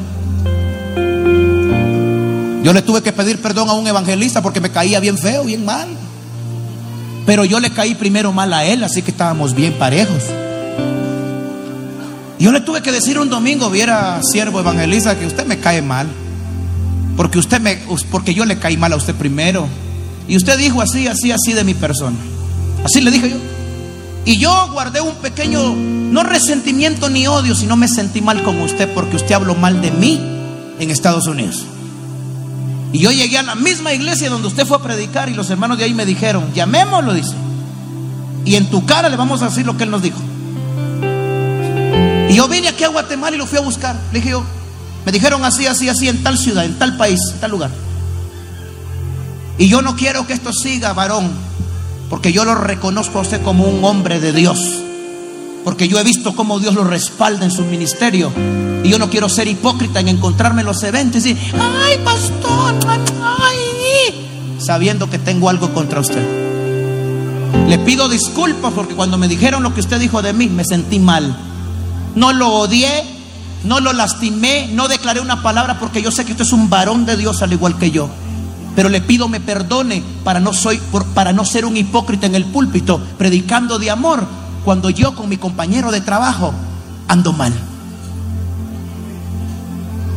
Yo 2.63 2.73
le 2.73 2.83
tuve 2.83 3.03
que 3.03 3.13
pedir 3.13 3.41
perdón 3.41 3.69
a 3.69 3.75
un 3.75 3.87
evangelista 3.87 4.43
porque 4.43 4.61
me 4.61 4.71
caía 4.71 4.99
bien 5.01 5.19
feo, 5.19 5.45
bien 5.45 5.65
mal. 5.65 5.87
Pero 7.25 7.45
yo 7.45 7.61
le 7.61 7.71
caí 7.71 7.95
primero 7.95 8.33
mal 8.33 8.53
a 8.53 8.65
él, 8.65 8.83
así 8.83 9.03
que 9.03 9.11
estábamos 9.11 9.55
bien 9.55 9.75
parejos. 9.75 10.25
Yo 12.39 12.53
le 12.53 12.61
tuve 12.61 12.83
que 12.83 12.93
decir 12.93 13.19
un 13.19 13.31
domingo, 13.31 13.71
viera 13.71 14.21
siervo 14.23 14.61
evangelista, 14.61 15.19
que 15.19 15.27
usted 15.27 15.47
me 15.47 15.59
cae 15.59 15.81
mal. 15.81 16.07
Porque 17.17 17.39
usted 17.39 17.61
me 17.61 17.79
porque 18.11 18.35
yo 18.35 18.45
le 18.45 18.59
caí 18.59 18.77
mal 18.77 18.93
a 18.93 18.97
usted 18.97 19.15
primero. 19.15 19.69
Y 20.29 20.37
usted 20.37 20.59
dijo 20.59 20.83
así, 20.83 21.07
así, 21.07 21.31
así 21.31 21.53
de 21.53 21.65
mi 21.65 21.75
persona. 21.75 22.17
Así 22.85 23.01
le 23.01 23.11
dije 23.11 23.31
yo. 23.31 23.37
Y 24.25 24.39
yo 24.39 24.69
guardé 24.73 25.01
un 25.01 25.15
pequeño, 25.17 25.75
no 25.75 26.25
resentimiento 26.25 27.09
ni 27.09 27.29
odio, 27.29 27.55
sino 27.55 27.77
me 27.77 27.87
sentí 27.87 28.21
mal 28.21 28.43
con 28.43 28.61
usted 28.61 28.93
porque 28.93 29.17
usted 29.17 29.35
habló 29.35 29.55
mal 29.55 29.81
de 29.81 29.93
mí 29.93 30.21
en 30.81 30.91
Estados 30.91 31.27
Unidos. 31.29 31.65
Y 32.93 32.99
yo 32.99 33.13
llegué 33.13 33.39
a 33.39 33.43
la 33.43 33.55
misma 33.55 33.93
iglesia 33.93 34.29
donde 34.29 34.49
usted 34.49 34.67
fue 34.67 34.79
a 34.79 34.83
predicar 34.83 35.29
y 35.29 35.35
los 35.35 35.49
hermanos 35.51 35.79
de 35.79 35.85
ahí 35.85 35.95
me 35.95 36.05
dijeron, 36.05 36.53
llamémoslo, 36.55 37.15
dice. 37.15 37.35
Y 38.45 38.57
en 38.57 38.69
tu 38.69 38.85
cara 38.85 39.09
le 39.09 39.17
vamos 39.17 39.43
a 39.43 39.47
decir 39.47 39.65
lo 39.65 39.77
que 39.77 39.85
él 39.85 39.91
nos 39.91 40.03
dijo. 40.03 40.19
Y 42.29 42.35
yo 42.35 42.49
vine 42.49 42.69
aquí 42.69 42.83
a 42.83 42.89
Guatemala 42.89 43.37
y 43.37 43.39
lo 43.39 43.47
fui 43.47 43.59
a 43.59 43.63
buscar. 43.63 43.97
Le 44.13 44.19
dije 44.19 44.31
yo, 44.31 44.43
me 45.05 45.13
dijeron 45.13 45.45
así, 45.45 45.67
así, 45.67 45.89
así, 45.89 46.09
en 46.09 46.23
tal 46.25 46.37
ciudad, 46.37 46.65
en 46.65 46.77
tal 46.79 46.97
país, 46.97 47.21
en 47.33 47.41
tal 47.41 47.53
lugar. 47.53 47.71
Y 49.59 49.69
yo 49.69 49.83
no 49.83 49.97
quiero 49.97 50.27
que 50.27 50.33
esto 50.33 50.53
siga, 50.53 50.93
varón, 50.93 51.31
porque 52.11 52.33
yo 52.33 52.45
lo 52.45 52.55
reconozco 52.55 53.19
a 53.19 53.23
usted 53.23 53.43
como 53.43 53.65
un 53.65 53.85
hombre 53.85 54.21
de 54.21 54.33
Dios. 54.33 54.59
Porque 55.65 55.89
yo 55.89 55.99
he 55.99 56.05
visto 56.05 56.37
cómo 56.37 56.61
Dios 56.61 56.75
lo 56.75 56.85
respalda 56.85 57.45
en 57.45 57.51
su 57.51 57.63
ministerio. 57.63 58.33
Y 58.85 58.91
yo 58.91 58.99
no 58.99 59.11
quiero 59.11 59.29
ser 59.29 59.49
hipócrita 59.49 59.99
en 60.01 60.09
encontrarme 60.09 60.61
en 60.61 60.67
los 60.67 60.83
eventos 60.83 61.25
y 61.27 61.35
decir, 61.35 61.53
ay, 61.61 61.99
pastor, 62.05 62.75
ay, 62.87 64.59
sabiendo 64.59 65.11
que 65.11 65.19
tengo 65.19 65.49
algo 65.49 65.73
contra 65.73 66.01
usted. 66.01 66.25
Le 67.67 67.79
pido 67.79 68.09
disculpas 68.09 68.73
porque 68.75 68.95
cuando 68.95 69.19
me 69.19 69.27
dijeron 69.27 69.63
lo 69.63 69.75
que 69.75 69.81
usted 69.81 69.99
dijo 69.99 70.23
de 70.23 70.33
mí, 70.33 70.49
me 70.49 70.65
sentí 70.65 71.01
mal. 71.01 71.37
No 72.15 72.33
lo 72.33 72.51
odié, 72.51 73.05
no 73.65 73.81
lo 73.81 73.93
lastimé, 73.93 74.69
no 74.73 74.87
declaré 74.87 75.21
una 75.21 75.43
palabra 75.43 75.79
porque 75.81 76.01
yo 76.01 76.13
sé 76.13 76.25
que 76.25 76.33
usted 76.33 76.45
es 76.45 76.53
un 76.53 76.71
varón 76.71 77.07
de 77.07 77.17
Dios 77.17 77.43
al 77.43 77.53
igual 77.53 77.77
que 77.77 77.91
yo. 77.91 78.09
Pero 78.77 78.91
le 78.91 79.01
pido 79.01 79.27
me 79.27 79.41
perdone 79.41 80.05
para 80.23 80.39
no, 80.39 80.53
soy, 80.53 80.81
para 81.15 81.33
no 81.33 81.47
ser 81.47 81.65
un 81.65 81.77
hipócrita 81.77 82.27
en 82.27 82.35
el 82.35 82.45
púlpito, 82.45 83.01
predicando 83.17 83.79
de 83.79 83.91
amor, 83.91 84.25
cuando 84.65 84.91
yo 84.91 85.15
con 85.15 85.29
mi 85.31 85.39
compañero 85.39 85.91
de 85.91 86.03
trabajo 86.03 86.53
ando 87.09 87.33
mal. 87.33 87.55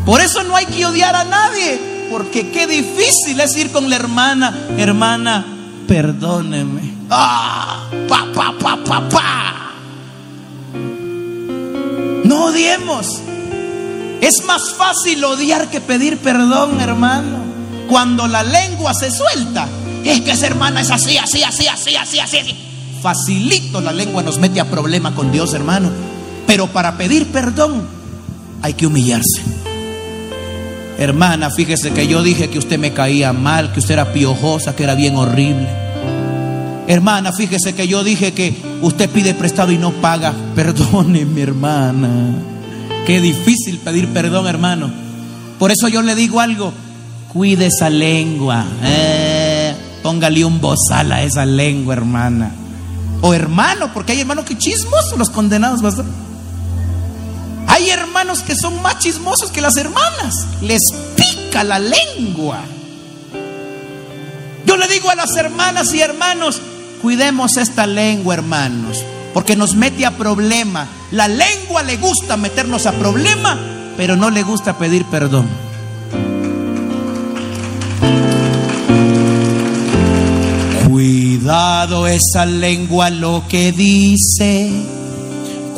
Por 0.05 0.19
eso 0.19 0.43
no 0.43 0.55
hay 0.55 0.65
que 0.65 0.85
odiar 0.85 1.15
a 1.15 1.23
nadie, 1.23 2.07
porque 2.11 2.51
qué 2.51 2.67
difícil 2.67 3.39
es 3.39 3.55
ir 3.55 3.71
con 3.71 3.89
la 3.89 3.95
hermana, 3.95 4.53
hermana, 4.77 5.45
perdóneme. 5.87 6.95
Ah, 7.09 7.87
pa, 8.09 8.27
pa, 8.33 8.53
pa, 8.59 8.77
pa, 8.83 9.09
pa. 9.09 9.71
No 12.25 12.45
odiemos. 12.45 13.21
Es 14.21 14.43
más 14.45 14.73
fácil 14.73 15.23
odiar 15.23 15.69
que 15.69 15.79
pedir 15.79 16.17
perdón, 16.17 16.81
hermano. 16.81 17.48
Cuando 17.89 18.27
la 18.27 18.43
lengua 18.43 18.93
se 18.93 19.09
suelta, 19.09 19.67
es 20.05 20.21
que 20.21 20.31
esa 20.31 20.45
hermana 20.45 20.81
es 20.81 20.91
así, 20.91 21.17
así, 21.17 21.43
así, 21.43 21.67
así, 21.67 21.95
así, 21.95 22.19
así, 22.19 22.37
así. 22.37 22.55
Facilito 23.01 23.81
la 23.81 23.91
lengua 23.91 24.21
nos 24.21 24.37
mete 24.37 24.59
a 24.59 24.65
problema 24.65 25.15
con 25.15 25.31
Dios, 25.31 25.53
hermano. 25.55 25.89
Pero 26.45 26.67
para 26.67 26.97
pedir 26.97 27.31
perdón 27.31 27.87
hay 28.61 28.73
que 28.73 28.85
humillarse. 28.85 29.41
Hermana, 30.99 31.49
fíjese 31.49 31.91
que 31.91 32.07
yo 32.07 32.21
dije 32.21 32.49
que 32.49 32.59
usted 32.59 32.77
me 32.77 32.93
caía 32.93 33.33
mal, 33.33 33.71
que 33.71 33.79
usted 33.79 33.93
era 33.93 34.13
piojosa, 34.13 34.75
que 34.75 34.83
era 34.83 34.95
bien 34.95 35.15
horrible. 35.15 35.67
Hermana, 36.87 37.31
fíjese 37.31 37.73
que 37.73 37.87
yo 37.87 38.03
dije 38.03 38.33
que 38.33 38.53
usted 38.81 39.09
pide 39.09 39.33
prestado 39.33 39.71
y 39.71 39.77
no 39.77 39.93
paga. 39.93 40.33
Perdone, 40.55 41.25
mi 41.25 41.41
hermana. 41.41 42.09
Qué 43.07 43.21
difícil 43.21 43.79
pedir 43.79 44.09
perdón, 44.09 44.45
hermano. 44.47 44.91
Por 45.57 45.71
eso 45.71 45.87
yo 45.87 46.01
le 46.01 46.15
digo 46.15 46.39
algo. 46.39 46.73
Cuide 47.31 47.67
esa 47.67 47.89
lengua. 47.89 48.65
Eh, 48.83 49.75
póngale 50.03 50.43
un 50.45 50.59
bozal 50.59 51.11
a 51.11 51.23
esa 51.23 51.45
lengua, 51.45 51.93
hermana. 51.93 52.51
O 53.21 53.33
hermano, 53.33 53.93
porque 53.93 54.13
hay 54.13 54.21
hermanos 54.21 54.45
que 54.45 54.57
chismosos, 54.57 55.17
los 55.17 55.29
condenados, 55.29 55.81
Hay 57.67 57.89
hermanos 57.89 58.41
que 58.41 58.55
son 58.55 58.81
más 58.81 58.99
chismosos 58.99 59.51
que 59.51 59.61
las 59.61 59.77
hermanas. 59.77 60.47
Les 60.61 60.91
pica 61.15 61.63
la 61.63 61.79
lengua. 61.79 62.59
Yo 64.65 64.77
le 64.77 64.87
digo 64.87 65.09
a 65.09 65.15
las 65.15 65.35
hermanas 65.35 65.93
y 65.93 66.01
hermanos, 66.01 66.61
Cuidemos 67.01 67.55
esta 67.55 67.87
lengua, 67.87 68.33
hermanos, 68.33 69.05
porque 69.33 69.55
nos 69.55 69.73
mete 69.75 70.05
a 70.05 70.17
problema. 70.17 70.85
La 71.11 71.29
lengua 71.29 71.81
le 71.81 71.95
gusta 71.95 72.35
meternos 72.35 72.85
a 72.85 72.91
problema, 72.91 73.57
pero 73.95 74.17
no 74.17 74.29
le 74.29 74.43
gusta 74.43 74.77
pedir 74.77 75.05
perdón. 75.05 75.47
Cuidado 80.99 82.07
esa 82.07 82.45
lengua 82.45 83.09
lo 83.09 83.45
que 83.47 83.71
dice. 83.71 84.69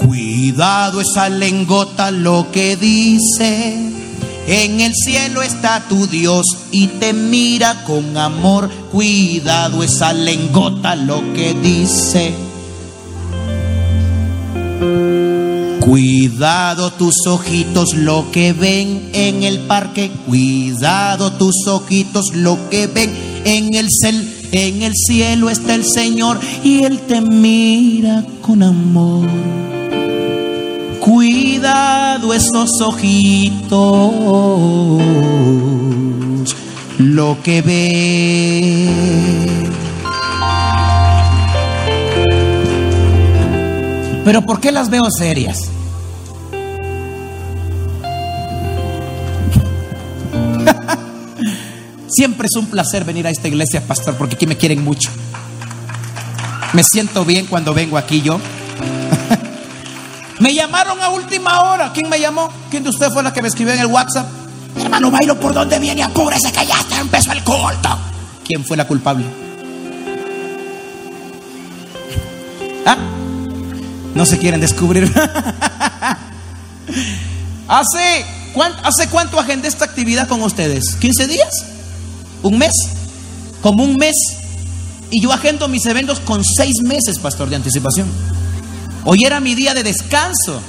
Cuidado 0.03 0.99
esa 0.99 1.29
lengota 1.29 2.09
lo 2.09 2.47
que 2.51 2.75
dice. 2.75 3.75
En 4.47 4.81
el 4.81 4.95
cielo 4.95 5.43
está 5.43 5.87
tu 5.87 6.07
Dios 6.07 6.47
y 6.71 6.87
te 6.87 7.13
mira 7.13 7.83
con 7.83 8.17
amor. 8.17 8.71
Cuidado 8.91 9.83
esa 9.83 10.11
lengota 10.11 10.95
lo 10.95 11.21
que 11.35 11.53
dice. 11.53 12.33
Cuidado 15.81 16.93
tus 16.93 17.27
ojitos 17.27 17.93
lo 17.93 18.31
que 18.31 18.53
ven 18.53 19.11
en 19.13 19.43
el 19.43 19.59
parque. 19.59 20.09
Cuidado 20.25 21.31
tus 21.33 21.67
ojitos 21.67 22.33
lo 22.33 22.57
que 22.71 22.87
ven 22.87 23.13
en 23.45 23.75
el 23.75 23.87
cel. 23.91 24.40
En 24.51 24.81
el 24.81 24.93
cielo 24.93 25.49
está 25.49 25.75
el 25.75 25.85
Señor 25.85 26.37
y 26.61 26.83
Él 26.83 26.99
te 26.99 27.21
mira 27.21 28.25
con 28.41 28.61
amor. 28.63 29.29
Cuidado 30.99 32.33
esos 32.33 32.81
ojitos, 32.81 33.71
lo 36.99 37.37
que 37.41 37.61
ve. 37.61 38.89
Pero 44.25 44.41
¿por 44.45 44.59
qué 44.59 44.71
las 44.71 44.89
veo 44.89 45.09
serias? 45.09 45.71
Siempre 52.11 52.47
es 52.47 52.55
un 52.57 52.65
placer 52.65 53.05
venir 53.05 53.25
a 53.25 53.29
esta 53.29 53.47
iglesia, 53.47 53.87
pastor, 53.87 54.15
porque 54.15 54.35
aquí 54.35 54.45
me 54.45 54.57
quieren 54.57 54.83
mucho. 54.83 55.09
Me 56.73 56.83
siento 56.83 57.23
bien 57.23 57.45
cuando 57.45 57.73
vengo 57.73 57.97
aquí 57.97 58.21
yo. 58.21 58.37
Me 60.39 60.53
llamaron 60.53 61.01
a 61.01 61.07
última 61.09 61.61
hora. 61.61 61.93
¿Quién 61.93 62.09
me 62.09 62.19
llamó? 62.19 62.49
¿Quién 62.71 62.83
de 62.83 62.89
ustedes 62.89 63.13
fue 63.13 63.21
la 63.21 63.31
que 63.31 63.43
me 63.43 63.47
escribió 63.47 63.75
en 63.75 63.81
el 63.81 63.85
WhatsApp? 63.85 64.27
Hermano 64.75 65.11
Bailo, 65.11 65.39
¿por 65.39 65.53
dónde 65.53 65.77
viene? 65.77 66.01
Apúrese 66.01 66.51
que 66.51 66.65
ya 66.65 66.79
está, 66.79 66.99
empezó 66.99 67.31
el 67.31 67.43
culto. 67.43 67.99
¿Quién 68.43 68.65
fue 68.65 68.75
la 68.75 68.87
culpable? 68.87 69.23
¿Ah? 72.87 72.97
No 74.15 74.25
se 74.25 74.39
quieren 74.39 74.59
descubrir. 74.59 75.03
¿Hace, 77.67 78.25
cuánto, 78.53 78.83
¿Hace 78.83 79.09
cuánto 79.09 79.39
agendé 79.39 79.67
esta 79.67 79.85
actividad 79.85 80.27
con 80.27 80.41
ustedes? 80.41 80.99
¿15 80.99 81.27
días? 81.27 81.70
¿Un 82.43 82.57
mes? 82.57 82.73
Como 83.61 83.83
un 83.83 83.97
mes. 83.97 84.15
Y 85.09 85.21
yo 85.21 85.33
agendo 85.33 85.67
mis 85.67 85.85
eventos 85.85 86.19
con 86.19 86.43
seis 86.43 86.81
meses, 86.81 87.19
pastor, 87.19 87.49
de 87.49 87.57
anticipación. 87.57 88.07
Hoy 89.03 89.25
era 89.25 89.39
mi 89.39 89.55
día 89.55 89.73
de 89.73 89.83
descanso. 89.83 90.61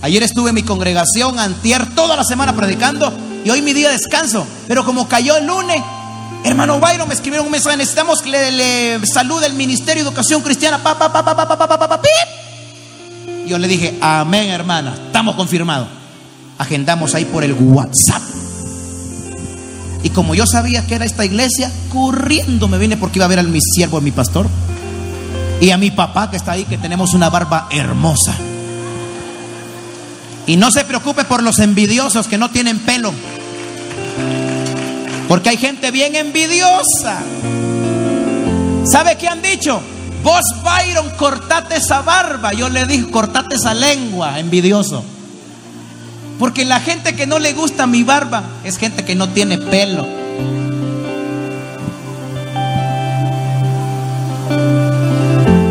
Ayer 0.00 0.22
estuve 0.22 0.50
en 0.50 0.54
mi 0.54 0.62
congregación, 0.62 1.38
antier, 1.38 1.94
toda 1.94 2.16
la 2.16 2.24
semana 2.24 2.54
predicando 2.54 3.12
y 3.44 3.50
hoy 3.50 3.62
mi 3.62 3.72
día 3.72 3.88
de 3.88 3.94
descanso. 3.94 4.46
Pero 4.66 4.84
como 4.84 5.08
cayó 5.08 5.36
el 5.36 5.46
lunes, 5.46 5.82
hermano 6.44 6.78
Byron 6.78 7.08
me 7.08 7.14
escribieron 7.14 7.46
un 7.46 7.52
mensaje, 7.52 7.76
necesitamos 7.76 8.22
que 8.22 8.30
le, 8.30 9.06
salude 9.06 9.46
el 9.46 9.54
Ministerio 9.54 10.02
de 10.04 10.08
Educación 10.08 10.42
Cristiana. 10.42 10.82
Pa, 10.82 10.96
Yo 13.46 13.58
le 13.58 13.68
dije, 13.68 13.98
amén 14.00 14.50
hermana, 14.50 14.94
estamos 15.06 15.34
confirmados. 15.34 15.88
Agendamos 16.58 17.14
ahí 17.14 17.24
por 17.24 17.44
el 17.44 17.54
WhatsApp. 17.54 18.37
Y 20.02 20.10
como 20.10 20.34
yo 20.34 20.46
sabía 20.46 20.86
que 20.86 20.94
era 20.94 21.04
esta 21.04 21.24
iglesia, 21.24 21.72
corriendo 21.92 22.68
me 22.68 22.78
vine 22.78 22.96
porque 22.96 23.18
iba 23.18 23.24
a 23.24 23.28
ver 23.28 23.40
a 23.40 23.42
mi 23.42 23.60
siervo, 23.60 23.98
a 23.98 24.00
mi 24.00 24.12
pastor. 24.12 24.48
Y 25.60 25.70
a 25.70 25.78
mi 25.78 25.90
papá 25.90 26.30
que 26.30 26.36
está 26.36 26.52
ahí, 26.52 26.64
que 26.64 26.78
tenemos 26.78 27.14
una 27.14 27.30
barba 27.30 27.68
hermosa. 27.70 28.34
Y 30.46 30.56
no 30.56 30.70
se 30.70 30.84
preocupe 30.84 31.24
por 31.24 31.42
los 31.42 31.58
envidiosos 31.58 32.28
que 32.28 32.38
no 32.38 32.50
tienen 32.50 32.78
pelo. 32.78 33.12
Porque 35.26 35.50
hay 35.50 35.56
gente 35.56 35.90
bien 35.90 36.14
envidiosa. 36.14 37.20
¿Sabe 38.84 39.16
qué 39.16 39.28
han 39.28 39.42
dicho? 39.42 39.82
Vos, 40.22 40.42
Byron, 40.62 41.10
cortate 41.16 41.76
esa 41.76 42.02
barba. 42.02 42.52
Yo 42.52 42.68
le 42.68 42.86
dije, 42.86 43.10
cortate 43.10 43.56
esa 43.56 43.74
lengua, 43.74 44.38
envidioso. 44.38 45.04
Porque 46.38 46.64
la 46.64 46.80
gente 46.80 47.16
que 47.16 47.26
no 47.26 47.38
le 47.38 47.52
gusta 47.52 47.86
mi 47.86 48.04
barba 48.04 48.44
es 48.62 48.78
gente 48.78 49.04
que 49.04 49.16
no 49.16 49.28
tiene 49.30 49.58
pelo. 49.58 50.06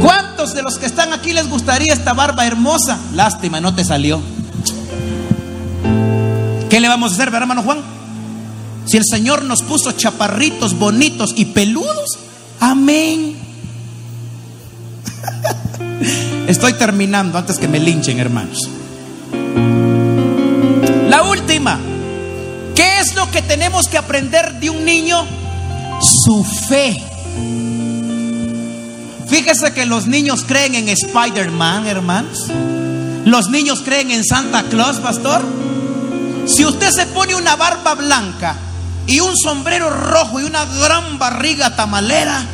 ¿Cuántos 0.01 0.53
de 0.53 0.63
los 0.63 0.77
que 0.77 0.86
están 0.86 1.13
aquí 1.13 1.32
les 1.32 1.49
gustaría 1.49 1.93
esta 1.93 2.13
barba 2.13 2.45
hermosa? 2.45 2.99
Lástima, 3.13 3.62
no 3.62 3.73
te 3.73 3.86
salió. 3.86 4.21
¿Qué 6.69 6.82
le 6.82 6.89
vamos 6.89 7.12
a 7.12 7.13
hacer, 7.15 7.34
hermano 7.34 7.63
Juan? 7.63 7.80
Si 8.86 8.97
el 8.97 9.03
Señor 9.10 9.43
nos 9.43 9.62
puso 9.63 9.93
chaparritos, 9.93 10.77
bonitos 10.77 11.34
y 11.38 11.45
peludos, 11.45 12.19
amén. 12.60 13.38
Estoy 16.47 16.73
terminando 16.73 17.38
antes 17.38 17.58
que 17.58 17.67
me 17.69 17.80
linchen, 17.80 18.19
hermanos. 18.19 18.69
La 21.17 21.23
última. 21.23 21.80
¿Qué 22.75 22.99
es 22.99 23.15
lo 23.15 23.32
que 23.32 23.41
tenemos 23.41 23.88
que 23.88 23.97
aprender 23.97 24.60
de 24.60 24.69
un 24.69 24.86
niño? 24.86 25.25
Su 25.99 26.43
fe. 26.43 27.03
Fíjese 29.27 29.73
que 29.73 29.88
los 29.88 30.06
niños 30.06 30.43
creen 30.47 30.75
en 30.75 30.89
Spider-Man, 30.89 31.88
hermanos. 31.88 32.45
Los 33.25 33.49
niños 33.49 33.82
creen 33.84 34.12
en 34.12 34.23
Santa 34.23 34.62
Claus, 34.69 34.97
pastor. 34.97 35.41
Si 36.45 36.63
usted 36.63 36.91
se 36.91 37.08
pone 37.08 37.34
una 37.34 37.56
barba 37.56 37.95
blanca 37.95 38.56
y 39.08 39.19
un 39.19 39.36
sombrero 39.36 39.89
rojo 39.89 40.39
y 40.39 40.43
una 40.43 40.65
gran 40.65 41.17
barriga 41.17 41.75
tamalera 41.75 42.45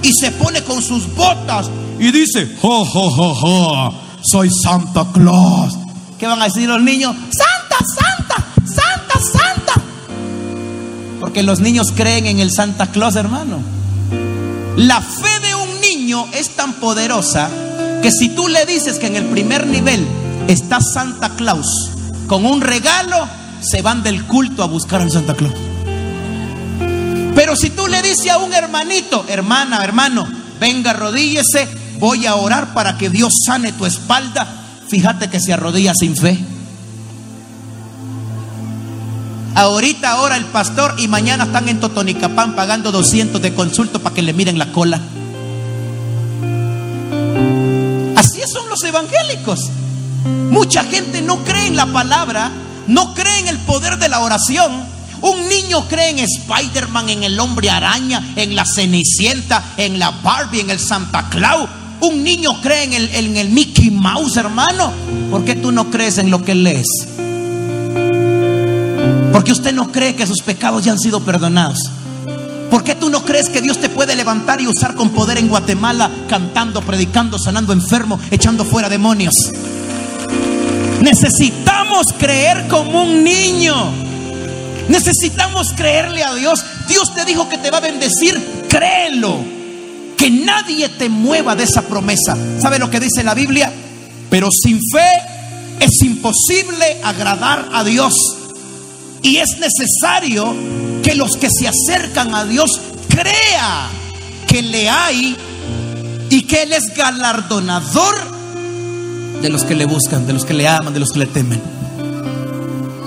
y 0.00 0.14
se 0.14 0.30
pone 0.30 0.62
con 0.62 0.80
sus 0.80 1.14
botas 1.14 1.68
y 1.98 2.10
dice, 2.10 2.56
jo, 2.62 2.86
jo, 2.86 3.10
jo, 3.10 3.34
jo, 3.34 3.94
soy 4.22 4.48
Santa 4.62 5.04
Claus. 5.12 5.74
¿Qué 6.18 6.26
van 6.26 6.40
a 6.40 6.46
decir 6.46 6.66
los 6.66 6.80
niños? 6.80 7.14
Santa, 7.14 7.53
Santa, 7.84 8.44
Santa, 8.64 9.20
Santa. 9.20 9.82
Porque 11.20 11.42
los 11.42 11.60
niños 11.60 11.92
creen 11.94 12.26
en 12.26 12.40
el 12.40 12.50
Santa 12.50 12.88
Claus, 12.88 13.16
hermano. 13.16 13.58
La 14.76 15.00
fe 15.00 15.40
de 15.46 15.54
un 15.54 15.80
niño 15.80 16.26
es 16.32 16.50
tan 16.50 16.74
poderosa 16.74 17.48
que 18.02 18.10
si 18.10 18.28
tú 18.30 18.48
le 18.48 18.66
dices 18.66 18.98
que 18.98 19.06
en 19.06 19.16
el 19.16 19.24
primer 19.26 19.66
nivel 19.66 20.06
está 20.48 20.80
Santa 20.80 21.30
Claus 21.36 21.90
con 22.26 22.44
un 22.44 22.60
regalo, 22.60 23.28
se 23.60 23.82
van 23.82 24.02
del 24.02 24.24
culto 24.24 24.62
a 24.62 24.66
buscar 24.66 25.00
al 25.00 25.10
Santa 25.10 25.34
Claus. 25.34 25.54
Pero 27.34 27.56
si 27.56 27.70
tú 27.70 27.86
le 27.88 28.02
dices 28.02 28.30
a 28.30 28.38
un 28.38 28.52
hermanito, 28.52 29.24
hermana, 29.28 29.82
hermano, 29.82 30.26
venga, 30.60 30.90
arrodíllese, 30.90 31.68
voy 31.98 32.26
a 32.26 32.36
orar 32.36 32.74
para 32.74 32.96
que 32.96 33.10
Dios 33.10 33.32
sane 33.46 33.72
tu 33.72 33.86
espalda, 33.86 34.46
fíjate 34.88 35.28
que 35.28 35.40
se 35.40 35.52
arrodilla 35.52 35.94
sin 35.94 36.16
fe. 36.16 36.38
Ahorita 39.54 40.10
ahora 40.10 40.36
el 40.36 40.46
pastor 40.46 40.96
y 40.98 41.06
mañana 41.06 41.44
están 41.44 41.68
en 41.68 41.78
Totonicapán 41.78 42.56
pagando 42.56 42.90
200 42.90 43.40
de 43.40 43.54
consulto 43.54 44.00
para 44.00 44.12
que 44.12 44.22
le 44.22 44.32
miren 44.32 44.58
la 44.58 44.72
cola. 44.72 45.00
Así 48.16 48.40
son 48.52 48.68
los 48.68 48.82
evangélicos. 48.82 49.70
Mucha 50.50 50.82
gente 50.82 51.22
no 51.22 51.44
cree 51.44 51.68
en 51.68 51.76
la 51.76 51.86
palabra, 51.86 52.50
no 52.88 53.14
cree 53.14 53.38
en 53.40 53.48
el 53.48 53.58
poder 53.58 53.98
de 53.98 54.08
la 54.08 54.20
oración. 54.20 54.72
Un 55.20 55.48
niño 55.48 55.86
cree 55.88 56.10
en 56.10 56.18
Spider-Man, 56.18 57.08
en 57.08 57.22
el 57.22 57.38
hombre 57.38 57.70
araña, 57.70 58.34
en 58.34 58.56
la 58.56 58.66
Cenicienta, 58.66 59.62
en 59.76 60.00
la 60.00 60.10
Barbie, 60.10 60.60
en 60.60 60.70
el 60.70 60.80
Santa 60.80 61.28
Claus. 61.30 61.68
Un 62.00 62.24
niño 62.24 62.60
cree 62.60 62.84
en 62.84 62.92
el, 62.92 63.14
en 63.14 63.36
el 63.36 63.50
Mickey 63.50 63.90
Mouse, 63.92 64.36
hermano. 64.36 64.92
¿Por 65.30 65.44
qué 65.44 65.54
tú 65.54 65.70
no 65.70 65.90
crees 65.90 66.18
en 66.18 66.30
lo 66.30 66.44
que 66.44 66.56
lees? 66.56 67.13
Porque 69.34 69.50
usted 69.50 69.72
no 69.72 69.90
cree 69.90 70.14
que 70.14 70.28
sus 70.28 70.42
pecados 70.42 70.84
ya 70.84 70.92
han 70.92 70.98
sido 71.00 71.18
perdonados. 71.18 71.90
¿Por 72.70 72.84
qué 72.84 72.94
tú 72.94 73.10
no 73.10 73.24
crees 73.24 73.48
que 73.48 73.60
Dios 73.60 73.78
te 73.78 73.88
puede 73.88 74.14
levantar 74.14 74.60
y 74.60 74.68
usar 74.68 74.94
con 74.94 75.10
poder 75.10 75.38
en 75.38 75.48
Guatemala, 75.48 76.08
cantando, 76.28 76.80
predicando, 76.82 77.36
sanando 77.36 77.72
enfermos, 77.72 78.20
echando 78.30 78.64
fuera 78.64 78.88
demonios? 78.88 79.34
Necesitamos 81.00 82.06
creer 82.16 82.68
como 82.68 83.02
un 83.02 83.24
niño. 83.24 83.74
Necesitamos 84.88 85.72
creerle 85.76 86.22
a 86.22 86.32
Dios. 86.36 86.64
Dios 86.86 87.12
te 87.12 87.24
dijo 87.24 87.48
que 87.48 87.58
te 87.58 87.72
va 87.72 87.78
a 87.78 87.80
bendecir, 87.80 88.40
créelo. 88.68 89.36
Que 90.16 90.30
nadie 90.30 90.88
te 90.90 91.08
mueva 91.08 91.56
de 91.56 91.64
esa 91.64 91.82
promesa. 91.82 92.36
¿Sabe 92.60 92.78
lo 92.78 92.88
que 92.88 93.00
dice 93.00 93.24
la 93.24 93.34
Biblia? 93.34 93.72
Pero 94.30 94.48
sin 94.52 94.78
fe 94.92 95.10
es 95.80 96.02
imposible 96.02 97.00
agradar 97.02 97.68
a 97.72 97.82
Dios. 97.82 98.14
Y 99.24 99.38
es 99.38 99.56
necesario 99.58 100.54
que 101.02 101.14
los 101.14 101.38
que 101.38 101.48
se 101.50 101.66
acercan 101.66 102.34
a 102.34 102.44
Dios 102.44 102.78
crea 103.08 103.88
que 104.46 104.60
le 104.60 104.90
hay 104.90 105.34
y 106.28 106.42
que 106.42 106.62
Él 106.62 106.74
es 106.74 106.94
galardonador 106.94 108.14
de 109.40 109.48
los 109.48 109.64
que 109.64 109.74
le 109.74 109.86
buscan, 109.86 110.26
de 110.26 110.34
los 110.34 110.44
que 110.44 110.52
le 110.52 110.68
aman, 110.68 110.92
de 110.92 111.00
los 111.00 111.12
que 111.12 111.20
le 111.20 111.26
temen. 111.26 111.60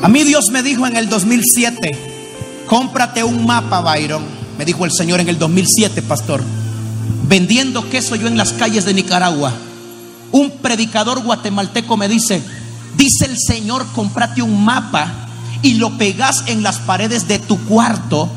A 0.01 0.08
mí 0.08 0.23
Dios 0.23 0.49
me 0.49 0.63
dijo 0.63 0.88
en 0.88 0.97
el 0.97 1.08
2007, 1.08 1.95
cómprate 2.65 3.23
un 3.23 3.45
mapa, 3.45 3.82
Byron. 3.82 4.23
Me 4.58 4.65
dijo 4.65 4.86
el 4.86 4.91
Señor 4.91 5.19
en 5.19 5.30
el 5.30 5.38
2007, 5.38 6.01
pastor. 6.01 6.41
Vendiendo 7.27 7.88
queso 7.91 8.15
yo 8.15 8.27
en 8.27 8.38
las 8.38 8.53
calles 8.53 8.86
de 8.86 8.95
Nicaragua. 8.95 9.53
Un 10.32 10.49
predicador 10.49 11.21
guatemalteco 11.21 11.95
me 11.95 12.08
dice, 12.08 12.41
dice 12.97 13.25
el 13.25 13.38
Señor, 13.38 13.86
cómprate 13.93 14.41
un 14.41 14.65
mapa 14.65 15.27
y 15.62 15.76
lo 15.76 15.98
pegas 15.98 16.43
en 16.48 16.63
las 16.63 16.78
paredes 16.80 17.28
de 17.28 17.39
tu 17.39 17.60
cuarto, 17.65 18.30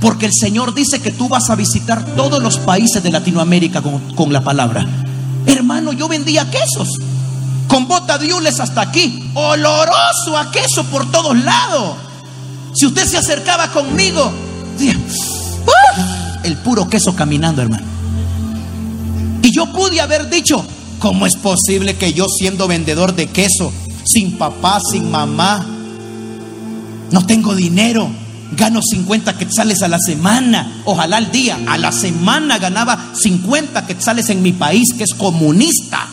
porque 0.00 0.26
el 0.26 0.32
Señor 0.32 0.74
dice 0.74 1.00
que 1.00 1.12
tú 1.12 1.28
vas 1.28 1.50
a 1.50 1.56
visitar 1.56 2.04
todos 2.16 2.42
los 2.42 2.58
países 2.58 3.02
de 3.02 3.10
Latinoamérica 3.10 3.82
con, 3.82 3.98
con 4.14 4.32
la 4.32 4.42
palabra. 4.42 4.86
Hermano, 5.46 5.92
yo 5.92 6.08
vendía 6.08 6.50
quesos 6.50 6.88
con 7.68 7.86
bota 7.86 8.18
de 8.18 8.32
hasta 8.48 8.80
aquí, 8.80 9.30
oloroso 9.34 10.36
a 10.36 10.50
queso 10.50 10.84
por 10.84 11.10
todos 11.10 11.36
lados. 11.36 11.96
Si 12.74 12.86
usted 12.86 13.06
se 13.06 13.18
acercaba 13.18 13.70
conmigo, 13.70 14.32
el 16.42 16.56
puro 16.58 16.88
queso 16.88 17.14
caminando, 17.14 17.62
hermano. 17.62 17.86
Y 19.42 19.52
yo 19.52 19.70
pude 19.72 20.00
haber 20.00 20.30
dicho, 20.30 20.64
¿cómo 20.98 21.26
es 21.26 21.36
posible 21.36 21.96
que 21.96 22.12
yo 22.12 22.26
siendo 22.28 22.66
vendedor 22.66 23.14
de 23.14 23.26
queso, 23.26 23.72
sin 24.04 24.38
papá, 24.38 24.80
sin 24.90 25.10
mamá, 25.10 25.66
no 27.10 27.26
tengo 27.26 27.54
dinero, 27.54 28.10
gano 28.52 28.80
50 28.82 29.36
quetzales 29.36 29.82
a 29.82 29.88
la 29.88 29.98
semana, 29.98 30.82
ojalá 30.84 31.18
al 31.18 31.30
día, 31.30 31.58
a 31.66 31.78
la 31.78 31.92
semana 31.92 32.58
ganaba 32.58 33.12
50 33.14 33.86
quetzales 33.86 34.30
en 34.30 34.42
mi 34.42 34.52
país 34.52 34.94
que 34.96 35.04
es 35.04 35.14
comunista. 35.14 36.06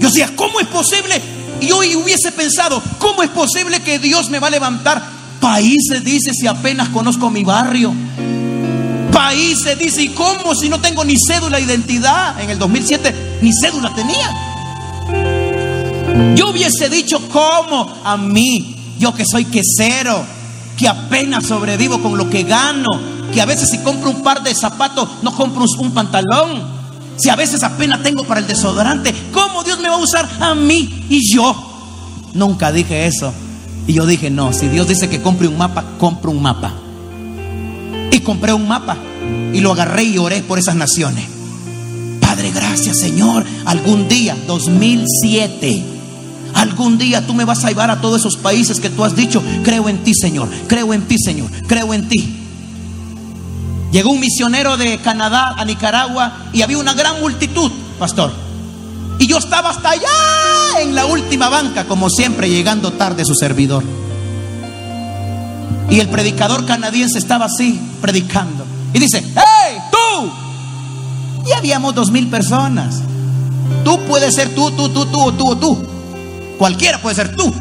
Yo 0.00 0.08
decía, 0.08 0.30
¿cómo 0.36 0.60
es 0.60 0.66
posible? 0.66 1.20
Y 1.60 1.70
hoy 1.72 1.96
hubiese 1.96 2.32
pensado, 2.32 2.82
¿cómo 2.98 3.22
es 3.22 3.30
posible 3.30 3.80
que 3.80 3.98
Dios 3.98 4.30
me 4.30 4.38
va 4.38 4.48
a 4.48 4.50
levantar? 4.50 5.02
Países, 5.40 6.04
dice, 6.04 6.32
si 6.34 6.46
apenas 6.46 6.88
conozco 6.88 7.30
mi 7.30 7.44
barrio. 7.44 7.94
Países, 9.12 9.78
dice, 9.78 10.02
¿y 10.02 10.08
cómo 10.08 10.54
si 10.54 10.68
no 10.68 10.80
tengo 10.80 11.04
ni 11.04 11.14
cédula 11.16 11.58
de 11.58 11.64
identidad? 11.64 12.40
En 12.40 12.50
el 12.50 12.58
2007 12.58 13.38
ni 13.42 13.52
cédula 13.52 13.94
tenía. 13.94 14.30
Yo 16.34 16.50
hubiese 16.50 16.88
dicho, 16.88 17.20
¿cómo? 17.28 17.94
A 18.04 18.16
mí, 18.16 18.76
yo 19.04 19.14
que 19.14 19.26
soy 19.26 19.44
quesero, 19.44 20.24
que 20.78 20.88
apenas 20.88 21.44
sobrevivo 21.44 22.00
con 22.00 22.16
lo 22.16 22.30
que 22.30 22.42
gano, 22.44 22.88
que 23.34 23.42
a 23.42 23.44
veces 23.44 23.68
si 23.68 23.78
compro 23.80 24.08
un 24.08 24.22
par 24.22 24.42
de 24.42 24.54
zapatos, 24.54 25.06
no 25.22 25.36
compro 25.36 25.66
un 25.78 25.92
pantalón. 25.92 26.72
Si 27.18 27.28
a 27.28 27.36
veces 27.36 27.62
apenas 27.62 28.02
tengo 28.02 28.24
para 28.24 28.40
el 28.40 28.46
desodorante, 28.46 29.14
¿cómo 29.30 29.62
Dios 29.62 29.78
me 29.80 29.90
va 29.90 29.96
a 29.96 29.98
usar 29.98 30.26
a 30.40 30.54
mí 30.54 31.04
y 31.10 31.20
yo? 31.34 31.54
Nunca 32.32 32.72
dije 32.72 33.06
eso. 33.06 33.30
Y 33.86 33.92
yo 33.92 34.06
dije, 34.06 34.30
no, 34.30 34.54
si 34.54 34.68
Dios 34.68 34.88
dice 34.88 35.10
que 35.10 35.20
compre 35.20 35.48
un 35.48 35.58
mapa, 35.58 35.84
compro 35.98 36.30
un 36.30 36.40
mapa. 36.40 36.72
Y 38.10 38.20
compré 38.20 38.54
un 38.54 38.66
mapa 38.66 38.96
y 39.52 39.60
lo 39.60 39.72
agarré 39.72 40.04
y 40.04 40.16
oré 40.16 40.40
por 40.40 40.58
esas 40.58 40.76
naciones. 40.76 41.26
Padre, 42.22 42.52
gracias 42.52 43.00
Señor. 43.00 43.44
Algún 43.66 44.08
día, 44.08 44.34
2007, 44.46 45.93
algún 46.74 46.98
día 46.98 47.24
tú 47.24 47.34
me 47.34 47.44
vas 47.44 47.64
a 47.64 47.68
llevar 47.68 47.88
a 47.92 48.00
todos 48.00 48.20
esos 48.20 48.36
países 48.36 48.80
que 48.80 48.90
tú 48.90 49.04
has 49.04 49.14
dicho, 49.14 49.40
creo 49.62 49.88
en 49.88 50.02
ti 50.02 50.12
Señor, 50.12 50.48
creo 50.66 50.92
en 50.92 51.06
ti 51.06 51.16
Señor, 51.18 51.48
creo 51.68 51.94
en 51.94 52.08
ti. 52.08 52.40
Llegó 53.92 54.10
un 54.10 54.18
misionero 54.18 54.76
de 54.76 54.98
Canadá 54.98 55.54
a 55.56 55.64
Nicaragua 55.64 56.48
y 56.52 56.62
había 56.62 56.78
una 56.78 56.94
gran 56.94 57.20
multitud, 57.20 57.70
pastor. 57.96 58.32
Y 59.20 59.28
yo 59.28 59.38
estaba 59.38 59.70
hasta 59.70 59.90
allá 59.90 60.80
en 60.80 60.96
la 60.96 61.06
última 61.06 61.48
banca, 61.48 61.84
como 61.84 62.10
siempre, 62.10 62.50
llegando 62.50 62.92
tarde 62.92 63.24
su 63.24 63.36
servidor. 63.36 63.84
Y 65.88 66.00
el 66.00 66.08
predicador 66.08 66.66
canadiense 66.66 67.18
estaba 67.18 67.44
así, 67.44 67.80
predicando. 68.00 68.66
Y 68.92 68.98
dice, 68.98 69.22
¡Hey, 69.36 69.78
tú! 69.92 71.48
Y 71.48 71.52
habíamos 71.52 71.94
dos 71.94 72.10
mil 72.10 72.26
personas. 72.28 73.00
Tú 73.84 74.00
puedes 74.08 74.34
ser 74.34 74.52
tú, 74.56 74.72
tú, 74.72 74.88
tú, 74.88 75.06
tú, 75.06 75.30
tú, 75.32 75.54
tú. 75.54 75.93
Cualquiera 76.58 77.00
puede 77.00 77.16
ser 77.16 77.34
tú. 77.34 77.52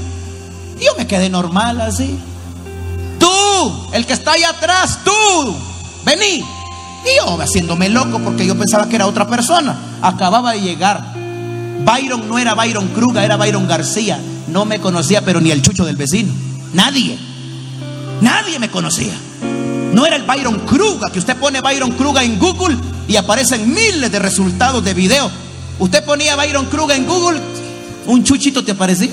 Yo 0.80 0.92
me 0.98 1.08
quedé 1.08 1.30
normal 1.30 1.82
así. 1.82 2.18
Tú, 3.20 3.88
el 3.94 4.06
que 4.06 4.14
está 4.14 4.34
allá 4.34 4.50
atrás, 4.50 5.00
tú 5.04 5.56
vení. 6.06 6.44
Y 7.06 7.18
yo 7.18 7.42
haciéndome 7.42 7.90
loco 7.90 8.20
porque 8.20 8.46
yo 8.46 8.58
pensaba 8.58 8.88
que 8.88 8.96
era 8.96 9.08
otra 9.08 9.28
persona. 9.28 9.78
acababa 10.02 10.54
de 10.54 10.62
llegar. 10.62 11.14
Byron 11.86 12.30
no 12.30 12.40
era 12.40 12.54
Byron 12.54 12.88
Kruga, 12.90 13.26
era 13.26 13.36
Byron 13.36 13.68
García. 13.68 14.20
No 14.48 14.66
me 14.66 14.80
conocía, 14.80 15.24
pero 15.24 15.42
ni 15.42 15.52
el 15.52 15.62
chucho 15.62 15.86
del 15.86 15.96
vecino. 15.96 16.34
Nadie. 16.74 17.18
Nadie 18.22 18.60
me 18.60 18.70
conocía. 18.70 19.14
No 19.94 20.06
era 20.06 20.16
el 20.16 20.24
Byron 20.24 20.60
Kruga, 20.62 21.12
que 21.12 21.20
usted 21.20 21.38
pone 21.38 21.62
Byron 21.62 21.92
Kruga 21.92 22.24
en 22.24 22.40
Google 22.40 22.78
y 23.08 23.16
aparecen 23.16 23.74
miles 23.74 24.12
de 24.12 24.20
resultados 24.20 24.84
de 24.84 24.94
video. 24.94 25.30
Usted 25.80 26.04
ponía 26.06 26.36
Byron 26.36 26.66
Kruga 26.68 26.96
en 26.96 27.06
Google, 27.06 27.42
un 28.08 28.24
chuchito 28.24 28.64
te 28.64 28.72
aparecía. 28.72 29.12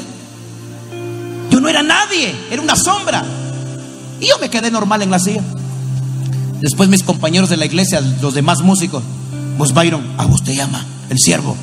Yo 1.51 1.61
no 1.61 1.69
era 1.69 1.83
nadie, 1.83 2.35
era 2.51 2.63
una 2.63 2.77
sombra. 2.77 3.25
Y 4.21 4.29
yo 4.29 4.39
me 4.39 4.51
quedé 4.51 4.71
normal 4.71 5.03
en 5.03 5.11
la 5.11 5.19
silla. 5.19 5.43
Después 6.61 6.89
mis 6.89 7.03
compañeros 7.03 7.49
de 7.49 7.57
la 7.57 7.65
iglesia, 7.65 8.01
los 8.21 8.35
demás 8.35 8.61
músicos, 8.61 9.03
vos 9.57 9.73
Byron, 9.73 10.07
a 10.19 10.27
vos 10.27 10.43
te 10.45 10.55
llama 10.55 10.85
el 11.09 11.19
siervo. 11.19 11.57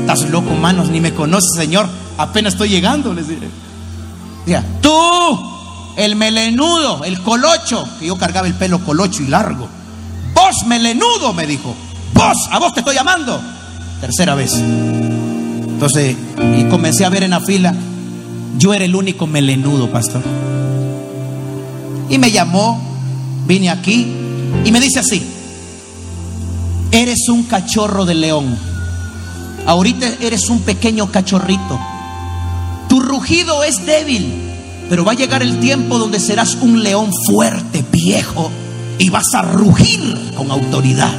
Estás 0.00 0.28
loco, 0.30 0.54
manos, 0.54 0.88
ni 0.88 1.00
me 1.00 1.12
conoces, 1.12 1.50
Señor. 1.56 1.88
Apenas 2.18 2.54
estoy 2.54 2.68
llegando, 2.68 3.12
les 3.12 3.28
dije. 3.28 3.48
tú, 4.80 4.90
el 5.96 6.16
melenudo, 6.16 7.04
el 7.04 7.20
colocho, 7.20 7.86
que 7.98 8.06
yo 8.06 8.16
cargaba 8.16 8.46
el 8.46 8.54
pelo 8.54 8.78
colocho 8.84 9.22
y 9.22 9.26
largo. 9.26 9.68
Vos, 10.34 10.66
melenudo, 10.66 11.32
me 11.32 11.46
dijo. 11.46 11.74
Vos, 12.14 12.48
a 12.50 12.58
vos 12.58 12.72
te 12.74 12.80
estoy 12.80 12.94
llamando. 12.94 13.40
Tercera 14.00 14.34
vez. 14.34 14.52
Entonces, 14.54 16.16
y 16.58 16.64
comencé 16.64 17.04
a 17.04 17.08
ver 17.08 17.22
en 17.22 17.30
la 17.30 17.40
fila, 17.40 17.74
yo 18.58 18.74
era 18.74 18.84
el 18.84 18.94
único 18.94 19.26
melenudo, 19.26 19.90
pastor. 19.90 20.22
Y 22.08 22.18
me 22.18 22.30
llamó, 22.30 22.80
vine 23.46 23.70
aquí 23.70 24.06
y 24.64 24.70
me 24.70 24.80
dice 24.80 25.00
así, 25.00 25.22
eres 26.90 27.28
un 27.28 27.44
cachorro 27.44 28.04
de 28.04 28.14
león. 28.14 28.56
Ahorita 29.66 30.06
eres 30.20 30.48
un 30.48 30.60
pequeño 30.60 31.10
cachorrito. 31.10 31.78
Tu 32.88 33.00
rugido 33.00 33.64
es 33.64 33.84
débil, 33.86 34.26
pero 34.88 35.04
va 35.04 35.12
a 35.12 35.16
llegar 35.16 35.42
el 35.42 35.58
tiempo 35.58 35.98
donde 35.98 36.20
serás 36.20 36.56
un 36.60 36.82
león 36.82 37.10
fuerte, 37.26 37.84
viejo, 37.90 38.50
y 38.98 39.10
vas 39.10 39.34
a 39.34 39.42
rugir 39.42 40.32
con 40.36 40.50
autoridad. 40.50 41.12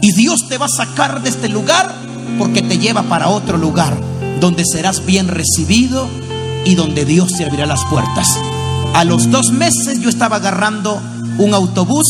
Y 0.00 0.12
Dios 0.12 0.48
te 0.48 0.58
va 0.58 0.66
a 0.66 0.68
sacar 0.68 1.22
de 1.22 1.30
este 1.30 1.48
lugar 1.48 2.01
porque 2.38 2.62
te 2.62 2.78
lleva 2.78 3.02
para 3.02 3.28
otro 3.28 3.56
lugar 3.56 3.96
donde 4.40 4.64
serás 4.64 5.06
bien 5.06 5.28
recibido 5.28 6.08
y 6.64 6.74
donde 6.74 7.04
Dios 7.04 7.32
te 7.36 7.44
abrirá 7.44 7.66
las 7.66 7.84
puertas. 7.84 8.38
A 8.94 9.04
los 9.04 9.30
dos 9.30 9.52
meses 9.52 10.00
yo 10.00 10.08
estaba 10.08 10.36
agarrando 10.36 11.00
un 11.38 11.54
autobús 11.54 12.06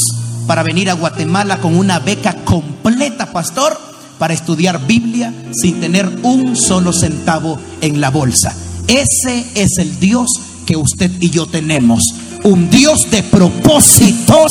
para 0.47 0.63
venir 0.63 0.91
a 0.91 0.95
Guatemala 0.95 1.59
con 1.59 1.77
una 1.77 1.99
beca 1.99 2.35
completa, 2.45 3.33
pastor, 3.33 3.79
para 4.19 4.35
estudiar 4.35 4.87
Biblia 4.87 5.33
sin 5.53 5.81
tener 5.81 6.09
un 6.23 6.57
solo 6.57 6.93
centavo 6.93 7.59
en 7.81 8.01
la 8.01 8.11
bolsa. 8.11 8.55
Ese 8.89 9.47
es 9.55 9.79
el 9.79 9.99
Dios 10.01 10.29
que 10.67 10.77
usted 10.77 11.11
y 11.21 11.31
yo 11.31 11.47
tenemos. 11.47 12.03
Un 12.45 12.71
Dios 12.71 13.11
de 13.11 13.23
propósitos 13.23 14.51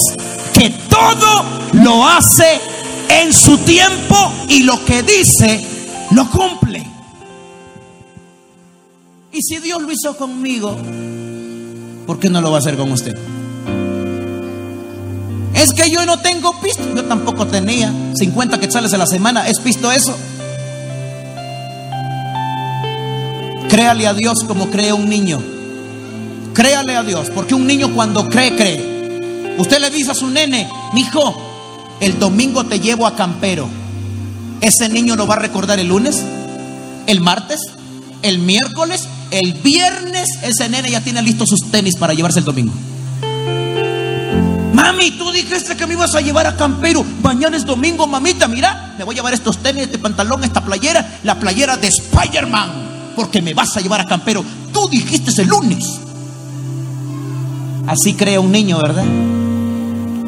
que 0.53 0.69
todo 0.89 1.45
lo 1.73 2.07
hace 2.07 2.59
en 3.19 3.33
su 3.33 3.57
tiempo 3.59 4.15
y 4.47 4.63
lo 4.63 4.83
que 4.85 5.03
dice 5.03 5.65
lo 6.11 6.29
cumple. 6.29 6.85
Y 9.33 9.41
si 9.41 9.59
Dios 9.59 9.81
lo 9.81 9.91
hizo 9.91 10.15
conmigo, 10.17 10.77
¿por 12.05 12.19
qué 12.19 12.29
no 12.29 12.41
lo 12.41 12.51
va 12.51 12.57
a 12.57 12.59
hacer 12.59 12.75
con 12.77 12.91
usted? 12.91 13.17
Es 15.53 15.73
que 15.73 15.89
yo 15.89 16.05
no 16.05 16.19
tengo 16.19 16.59
pisto. 16.59 16.83
Yo 16.95 17.03
tampoco 17.05 17.47
tenía 17.47 17.93
50 18.15 18.59
quetzales 18.59 18.93
a 18.93 18.97
la 18.97 19.05
semana. 19.05 19.47
¿Es 19.47 19.59
pisto 19.59 19.91
eso? 19.91 20.17
Créale 23.69 24.07
a 24.07 24.13
Dios 24.13 24.43
como 24.47 24.69
cree 24.69 24.91
un 24.91 25.07
niño. 25.07 25.41
Créale 26.53 26.95
a 26.97 27.03
Dios, 27.03 27.29
porque 27.33 27.55
un 27.55 27.65
niño 27.65 27.93
cuando 27.93 28.27
cree, 28.27 28.55
cree. 28.55 29.55
Usted 29.57 29.79
le 29.79 29.89
dice 29.89 30.11
a 30.11 30.15
su 30.15 30.27
nene, 30.27 30.67
hijo, 30.95 31.50
el 32.01 32.17
domingo 32.19 32.65
te 32.65 32.79
llevo 32.79 33.07
a 33.07 33.15
campero. 33.15 33.69
Ese 34.59 34.89
niño 34.89 35.15
lo 35.15 35.27
va 35.27 35.35
a 35.35 35.39
recordar 35.39 35.79
el 35.79 35.87
lunes, 35.87 36.21
el 37.07 37.21
martes, 37.21 37.61
el 38.23 38.39
miércoles, 38.39 39.07
el 39.29 39.53
viernes. 39.53 40.27
Ese 40.43 40.67
nene 40.67 40.91
ya 40.91 41.01
tiene 41.01 41.21
listos 41.21 41.49
sus 41.49 41.71
tenis 41.71 41.95
para 41.95 42.13
llevarse 42.13 42.39
el 42.39 42.45
domingo. 42.45 42.73
Mami, 44.73 45.11
tú 45.11 45.31
dijiste 45.31 45.77
que 45.77 45.85
me 45.85 45.93
ibas 45.93 46.15
a 46.15 46.21
llevar 46.21 46.47
a 46.47 46.57
campero. 46.57 47.05
Mañana 47.21 47.55
es 47.55 47.65
domingo, 47.65 48.07
mamita. 48.07 48.47
Mira, 48.47 48.95
me 48.97 49.03
voy 49.03 49.13
a 49.13 49.17
llevar 49.17 49.33
estos 49.33 49.57
tenis, 49.57 49.83
este 49.83 49.99
pantalón, 49.99 50.43
esta 50.43 50.65
playera, 50.65 51.19
la 51.23 51.39
playera 51.39 51.77
de 51.77 51.87
Spider-Man. 51.87 53.13
Porque 53.15 53.43
me 53.43 53.53
vas 53.53 53.77
a 53.77 53.81
llevar 53.81 54.01
a 54.01 54.07
campero. 54.07 54.43
Tú 54.73 54.87
dijiste 54.89 55.39
el 55.39 55.47
lunes. 55.47 55.85
Así 57.85 58.15
cree 58.15 58.39
un 58.39 58.51
niño, 58.51 58.79
¿verdad? 58.81 59.05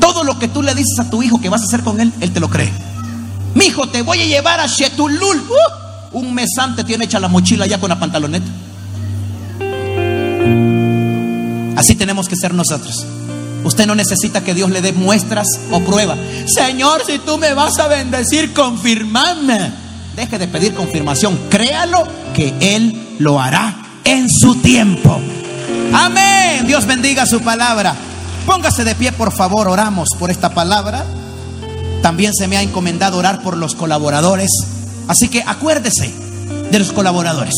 Todo 0.04 0.26
lo 0.26 0.38
que 0.38 0.49
tú 0.49 0.62
le 0.62 0.76
dices 0.76 0.99
a 0.99 1.10
tu 1.10 1.24
hijo 1.24 1.39
que 1.39 1.47
vas 1.47 1.62
a 1.62 1.64
hacer 1.64 1.82
con 1.82 2.01
él, 2.01 2.12
él 2.20 2.34
te 2.34 2.41
lo 2.41 2.49
cree. 2.49 2.70
Mi 3.56 3.68
hijo, 3.68 3.88
te 3.88 4.01
voy 4.01 4.20
a 4.20 4.26
llevar 4.26 4.60
a 4.60 4.68
Chetulul. 4.68 5.45
Uh, 6.12 6.20
un 6.20 6.34
mes 6.34 6.49
antes 6.60 6.86
tiene 6.86 7.06
hecha 7.06 7.22
la 7.22 7.30
mochila 7.30 7.66
ya 7.68 7.80
con 7.80 7.88
la 7.88 7.97
pantaloneta. 7.97 8.45
Así 11.78 11.95
tenemos 11.95 12.28
que 12.28 12.36
ser 12.36 12.54
nosotros. 12.54 13.06
Usted 13.64 13.88
no 13.88 13.95
necesita 13.95 14.43
que 14.43 14.54
Dios 14.54 14.70
le 14.72 14.82
dé 14.82 14.91
muestras 14.91 15.47
o 15.72 15.80
pruebas. 15.80 16.20
Señor, 16.47 17.01
si 17.06 17.20
tú 17.20 17.38
me 17.38 17.54
vas 17.54 17.80
a 17.80 17.88
bendecir, 17.88 18.51
confirmame. 18.51 19.72
Deje 20.18 20.38
de 20.38 20.49
pedir 20.49 20.74
confirmación. 20.74 21.39
Créalo 21.49 22.06
que 22.34 22.54
Él 22.60 23.16
lo 23.20 23.39
hará 23.39 23.74
en 24.04 24.30
su 24.30 24.56
tiempo. 24.56 25.18
Amén. 25.93 26.68
Dios 26.68 26.86
bendiga 26.86 27.26
su 27.26 27.39
palabra. 27.39 27.95
Póngase 28.46 28.84
de 28.84 28.96
pie, 28.96 29.12
por 29.12 29.32
favor. 29.32 29.68
Oramos 29.68 30.10
por 30.20 30.32
esta 30.32 30.54
palabra. 30.54 31.06
También 32.02 32.34
se 32.34 32.48
me 32.48 32.58
ha 32.58 32.62
encomendado 32.62 33.18
orar 33.18 33.41
por 33.41 33.58
los 33.58 33.76
colaboradores. 33.76 34.52
Así 35.08 35.30
que 35.30 35.44
acuérdese 35.46 36.14
de 36.72 36.80
los 36.80 36.91
colaboradores. 36.91 37.56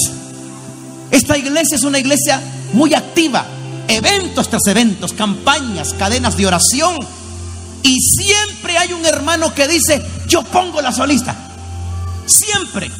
Esta 1.11 1.37
iglesia 1.37 1.75
es 1.75 1.83
una 1.83 1.99
iglesia 1.99 2.41
muy 2.73 2.93
activa 2.93 3.45
eventos 3.87 4.49
tras 4.49 4.65
eventos, 4.67 5.13
campañas, 5.13 5.93
cadenas 5.93 6.37
de 6.37 6.47
oración. 6.47 6.97
Y 7.83 7.97
siempre 7.99 8.77
hay 8.77 8.93
un 8.93 9.05
hermano 9.05 9.53
que 9.53 9.67
dice, 9.67 10.03
yo 10.27 10.43
pongo 10.43 10.81
la 10.81 10.91
solista. 10.91 11.35
Siempre. 12.25 12.91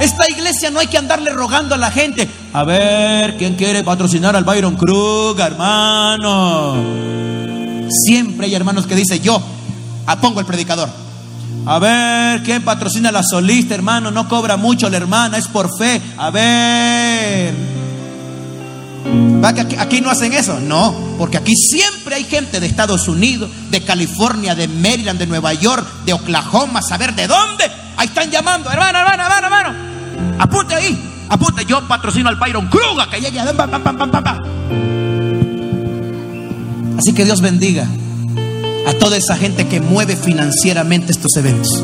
Esta 0.00 0.28
iglesia 0.28 0.70
no 0.70 0.80
hay 0.80 0.86
que 0.86 0.98
andarle 0.98 1.30
rogando 1.30 1.74
a 1.74 1.78
la 1.78 1.90
gente. 1.90 2.28
A 2.52 2.64
ver, 2.64 3.36
¿quién 3.36 3.54
quiere 3.54 3.84
patrocinar 3.84 4.34
al 4.34 4.44
Byron 4.44 4.76
Krug, 4.76 5.38
hermano? 5.38 6.76
Siempre 7.90 8.46
hay 8.46 8.54
hermanos 8.54 8.86
que 8.86 8.94
dicen, 8.94 9.22
yo 9.22 9.40
ah, 10.06 10.20
pongo 10.20 10.40
el 10.40 10.46
predicador. 10.46 10.88
A 11.64 11.78
ver, 11.78 12.42
¿quién 12.42 12.62
patrocina 12.62 13.12
la 13.12 13.22
solista, 13.22 13.74
hermano? 13.74 14.10
No 14.10 14.28
cobra 14.28 14.56
mucho 14.56 14.90
la 14.90 14.96
hermana, 14.96 15.38
es 15.38 15.46
por 15.46 15.76
fe. 15.76 16.00
A 16.16 16.30
ver. 16.30 17.54
¿Va 19.44 19.52
que 19.52 19.76
aquí, 19.78 20.00
no 20.00 20.10
hacen 20.10 20.32
eso? 20.32 20.60
No, 20.60 20.94
porque 21.18 21.36
aquí 21.36 21.54
siempre 21.56 22.14
hay 22.14 22.24
gente 22.24 22.60
de 22.60 22.66
Estados 22.66 23.08
Unidos, 23.08 23.50
de 23.70 23.82
California, 23.82 24.54
de 24.54 24.68
Maryland, 24.68 25.18
de 25.18 25.26
Nueva 25.26 25.52
York, 25.54 25.86
de 26.04 26.12
Oklahoma, 26.12 26.80
saber 26.82 27.14
de 27.14 27.26
dónde. 27.26 27.81
Ahí 27.96 28.06
están 28.06 28.30
llamando, 28.30 28.70
hermano, 28.70 28.98
hermano, 28.98 29.22
hermano, 29.22 29.46
hermano. 29.46 29.92
Apunte 30.38 30.74
ahí, 30.74 31.24
apunte. 31.28 31.64
Yo 31.64 31.86
patrocino 31.86 32.28
al 32.28 32.36
Byron 32.36 32.68
Kruger 32.68 33.08
que 33.08 33.20
llegue 33.20 33.40
a. 33.40 33.44
Así 36.98 37.12
que 37.14 37.24
Dios 37.24 37.40
bendiga 37.40 37.86
a 38.86 38.92
toda 38.94 39.16
esa 39.16 39.36
gente 39.36 39.66
que 39.66 39.80
mueve 39.80 40.16
financieramente 40.16 41.12
estos 41.12 41.36
eventos. 41.36 41.82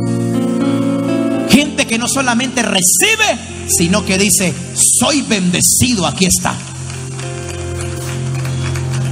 Gente 1.50 1.86
que 1.86 1.98
no 1.98 2.08
solamente 2.08 2.62
recibe, 2.62 3.38
sino 3.68 4.04
que 4.04 4.18
dice, 4.18 4.54
soy 5.00 5.22
bendecido, 5.22 6.06
aquí 6.06 6.26
está. 6.26 6.54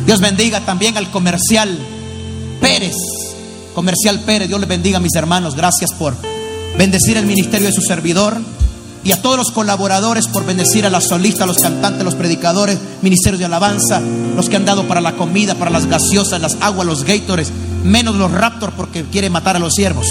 Dios 0.07 0.21
bendiga 0.21 0.61
también 0.61 0.97
al 0.97 1.11
comercial 1.11 1.77
Pérez. 2.61 2.95
Comercial 3.75 4.21
Pérez, 4.21 4.49
Dios 4.49 4.61
le 4.61 4.67
bendiga 4.67 4.99
a 4.99 5.01
mis 5.01 5.15
hermanos. 5.15 5.57
Gracias 5.57 5.93
por 5.93 6.15
bendecir 6.79 7.16
el 7.16 7.27
ministerio 7.27 7.66
de 7.66 7.72
su 7.72 7.81
servidor. 7.81 8.39
Y 9.05 9.12
a 9.12 9.22
todos 9.22 9.37
los 9.37 9.53
colaboradores 9.53 10.27
por 10.27 10.45
bendecir 10.45 10.85
a 10.85 10.91
la 10.91 11.01
solista, 11.01 11.45
a 11.45 11.47
los 11.47 11.59
cantantes, 11.59 12.05
los 12.05 12.16
predicadores, 12.16 12.77
ministerios 13.03 13.39
de 13.39 13.45
alabanza, 13.45 14.01
los 14.35 14.49
que 14.49 14.57
han 14.57 14.64
dado 14.64 14.89
para 14.89 15.01
la 15.01 15.12
comida, 15.12 15.55
para 15.55 15.70
las 15.70 15.87
gaseosas, 15.87 16.41
las 16.41 16.57
aguas, 16.61 16.87
los 16.87 17.05
gators, 17.05 17.53
menos 17.85 18.16
los 18.16 18.33
raptors 18.33 18.72
porque 18.77 19.05
quiere 19.05 19.31
matar 19.31 19.55
a 19.55 19.61
los 19.61 19.74
siervos. 19.74 20.09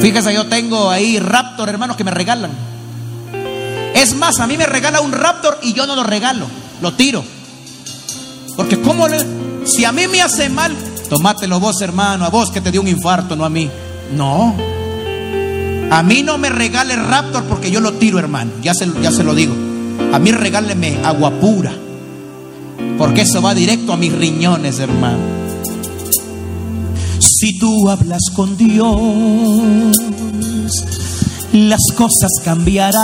Fíjese, 0.00 0.32
yo 0.32 0.46
tengo 0.46 0.90
ahí 0.90 1.18
raptor, 1.18 1.68
hermanos, 1.68 1.96
que 1.96 2.04
me 2.04 2.10
regalan. 2.10 2.50
Es 3.94 4.14
más, 4.14 4.40
a 4.40 4.46
mí 4.46 4.56
me 4.56 4.64
regala 4.64 5.02
un 5.02 5.12
raptor 5.12 5.58
y 5.62 5.74
yo 5.74 5.86
no 5.86 5.94
lo 5.94 6.02
regalo 6.02 6.46
lo 6.82 6.92
tiro. 6.92 7.24
Porque 8.56 8.80
como 8.82 9.06
si 9.64 9.84
a 9.86 9.92
mí 9.92 10.06
me 10.08 10.20
hace 10.20 10.50
mal, 10.50 10.76
tomátelo 11.08 11.58
vos, 11.58 11.80
hermano, 11.80 12.26
a 12.26 12.28
vos 12.28 12.50
que 12.50 12.60
te 12.60 12.70
dio 12.70 12.82
un 12.82 12.88
infarto, 12.88 13.36
no 13.36 13.44
a 13.44 13.48
mí. 13.48 13.70
No. 14.16 14.54
A 15.90 16.02
mí 16.02 16.22
no 16.22 16.38
me 16.38 16.48
regale 16.48 16.96
Raptor 16.96 17.44
porque 17.44 17.70
yo 17.70 17.80
lo 17.80 17.92
tiro, 17.94 18.18
hermano. 18.18 18.52
Ya 18.62 18.74
se, 18.74 18.88
ya 19.02 19.12
se 19.12 19.24
lo 19.24 19.34
digo. 19.34 19.54
A 20.12 20.18
mí 20.18 20.32
regáleme 20.32 20.98
agua 21.04 21.30
pura. 21.32 21.72
Porque 22.98 23.22
eso 23.22 23.42
va 23.42 23.54
directo 23.54 23.92
a 23.92 23.96
mis 23.96 24.12
riñones, 24.12 24.78
hermano. 24.78 25.42
Si 27.18 27.58
tú 27.58 27.88
hablas 27.88 28.22
con 28.34 28.56
Dios, 28.56 29.96
las 31.52 31.80
cosas 31.96 32.30
cambiarán. 32.44 33.02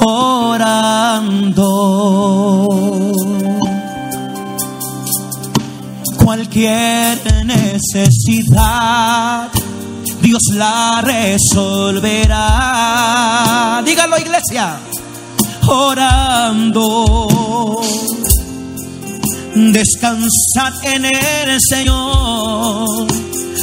Orando. 0.00 1.58
Cualquier 6.16 7.37
necesidad, 7.48 9.48
Dios 10.22 10.42
la 10.54 11.02
resolverá. 11.02 12.46
Dígalo, 13.84 14.16
iglesia 14.18 14.78
orando. 15.68 17.80
Descansad 19.54 20.84
en 20.84 21.04
el 21.04 21.60
Señor 21.60 23.06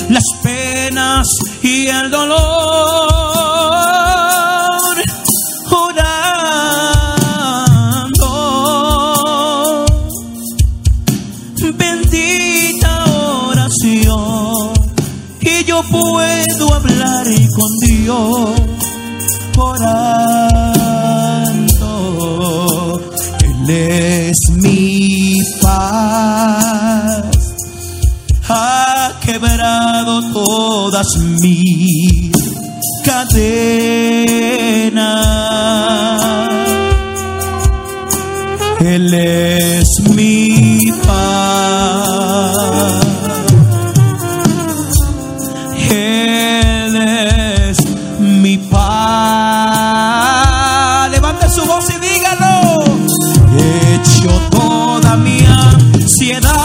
las 0.09 0.23
penas 0.43 1.25
y 1.61 1.87
el 1.87 2.11
dolor. 2.11 3.24
Dios. 18.05 18.61
Orando. 19.57 19.91
Él 23.43 23.69
es 23.69 24.37
mi 24.61 25.41
paz. 25.59 27.23
Ha 28.47 29.19
quebrado 29.25 30.21
todas 30.33 31.17
mis 31.41 32.31
cadenas. 33.03 33.65
Él 38.81 39.11
es 39.15 39.89
mi 40.13 40.44
ansiedad 56.33 56.64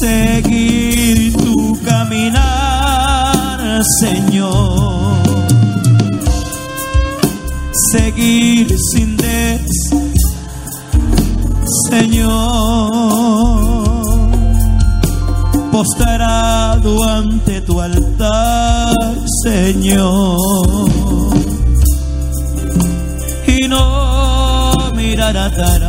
seguir 0.00 1.32
tu 1.36 1.78
caminar, 1.84 3.58
Señor. 4.00 5.18
Seguir 7.92 8.66
sin 8.92 9.16
des, 9.16 9.70
Señor 11.88 13.48
postrado 15.78 17.04
ante 17.04 17.60
tu 17.60 17.80
altar, 17.80 18.96
Señor. 19.44 20.90
Y 23.46 23.68
no 23.68 24.92
mirar 24.96 25.36
atrás. 25.36 25.87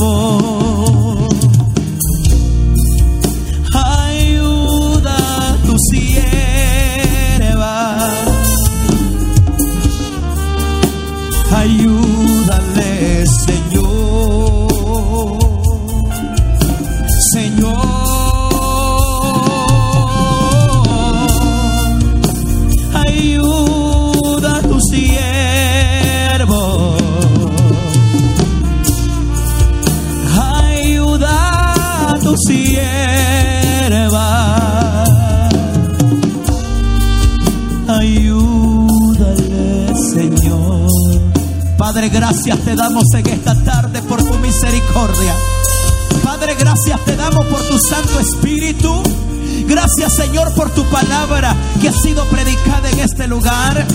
Siervo. 0.00 0.39
Gracias 42.20 42.58
te 42.58 42.76
damos 42.76 43.04
en 43.14 43.26
esta 43.28 43.54
tarde 43.64 44.02
por 44.02 44.22
tu 44.22 44.36
misericordia. 44.40 45.34
Padre, 46.22 46.54
gracias 46.54 47.02
te 47.06 47.16
damos 47.16 47.46
por 47.46 47.62
tu 47.62 47.78
Santo 47.78 48.20
Espíritu. 48.20 49.02
Gracias, 49.66 50.16
Señor, 50.16 50.52
por 50.52 50.70
tu 50.70 50.84
palabra 50.90 51.56
que 51.80 51.88
ha 51.88 51.92
sido 51.92 52.26
predicada 52.26 52.90
en 52.90 53.00
este 53.00 53.26
lugar. 53.26 53.86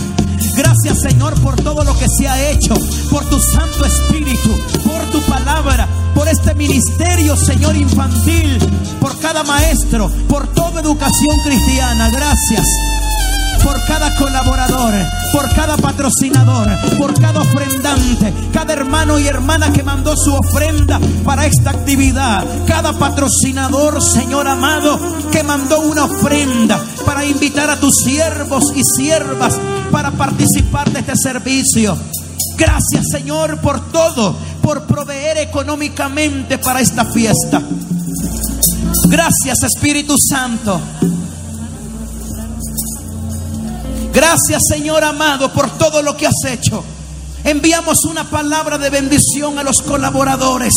Gracias, 0.58 1.02
Señor, 1.02 1.40
por 1.42 1.56
todo 1.62 1.84
lo 1.84 1.96
que 2.00 2.08
se 2.10 2.28
ha 2.28 2.50
hecho, 2.50 2.74
por 3.12 3.24
tu 3.26 3.40
Santo 3.40 3.86
Espíritu, 3.86 4.50
por 4.84 5.04
tu 5.12 5.22
palabra, 5.32 5.88
por 6.16 6.28
este 6.28 6.56
ministerio, 6.56 7.38
Señor, 7.38 7.76
infantil, 7.76 8.58
por 9.00 9.20
cada 9.20 9.44
maestro, 9.44 10.10
por 10.28 10.48
toda 10.48 10.82
educación 10.82 11.38
cristiana. 11.44 12.10
Gracias. 12.10 12.66
Por 13.66 13.84
cada 13.86 14.16
colaborador, 14.16 14.94
por 15.32 15.52
cada 15.56 15.76
patrocinador, 15.76 16.68
por 17.00 17.20
cada 17.20 17.42
ofrendante, 17.42 18.32
cada 18.54 18.74
hermano 18.74 19.18
y 19.18 19.28
hermana 19.28 19.74
que 19.74 19.82
mandó 19.82 20.16
su 20.16 20.36
ofrenda 20.36 21.00
para 21.24 21.48
esta 21.48 21.72
actividad, 21.72 22.46
cada 22.68 22.94
patrocinador, 22.94 24.04
Señor 24.04 24.48
amado, 24.48 25.00
que 25.32 25.42
mandó 25.42 25.80
una 25.82 26.06
ofrenda 26.06 26.80
para 27.08 27.26
invitar 27.26 27.72
a 27.72 27.80
tus 27.80 27.96
siervos 28.04 28.66
y 28.76 28.84
siervas 28.84 29.56
para 29.92 30.12
participar 30.12 30.92
de 30.92 31.00
este 31.00 31.16
servicio. 31.16 31.98
Gracias 32.58 33.08
Señor 33.12 33.60
por 33.62 33.92
todo, 33.92 34.36
por 34.62 34.84
proveer 34.84 35.40
económicamente 35.40 36.60
para 36.60 36.82
esta 36.82 37.04
fiesta. 37.04 37.64
Gracias 39.10 39.64
Espíritu 39.64 40.18
Santo. 40.20 40.80
Gracias 44.16 44.64
Señor 44.70 45.04
amado 45.04 45.52
por 45.52 45.70
todo 45.78 46.02
lo 46.02 46.16
que 46.16 46.26
has 46.26 46.46
hecho. 46.48 46.82
Enviamos 47.44 48.06
una 48.06 48.24
palabra 48.24 48.78
de 48.78 48.90
bendición 48.90 49.60
a 49.60 49.64
los 49.64 49.82
colaboradores, 49.82 50.74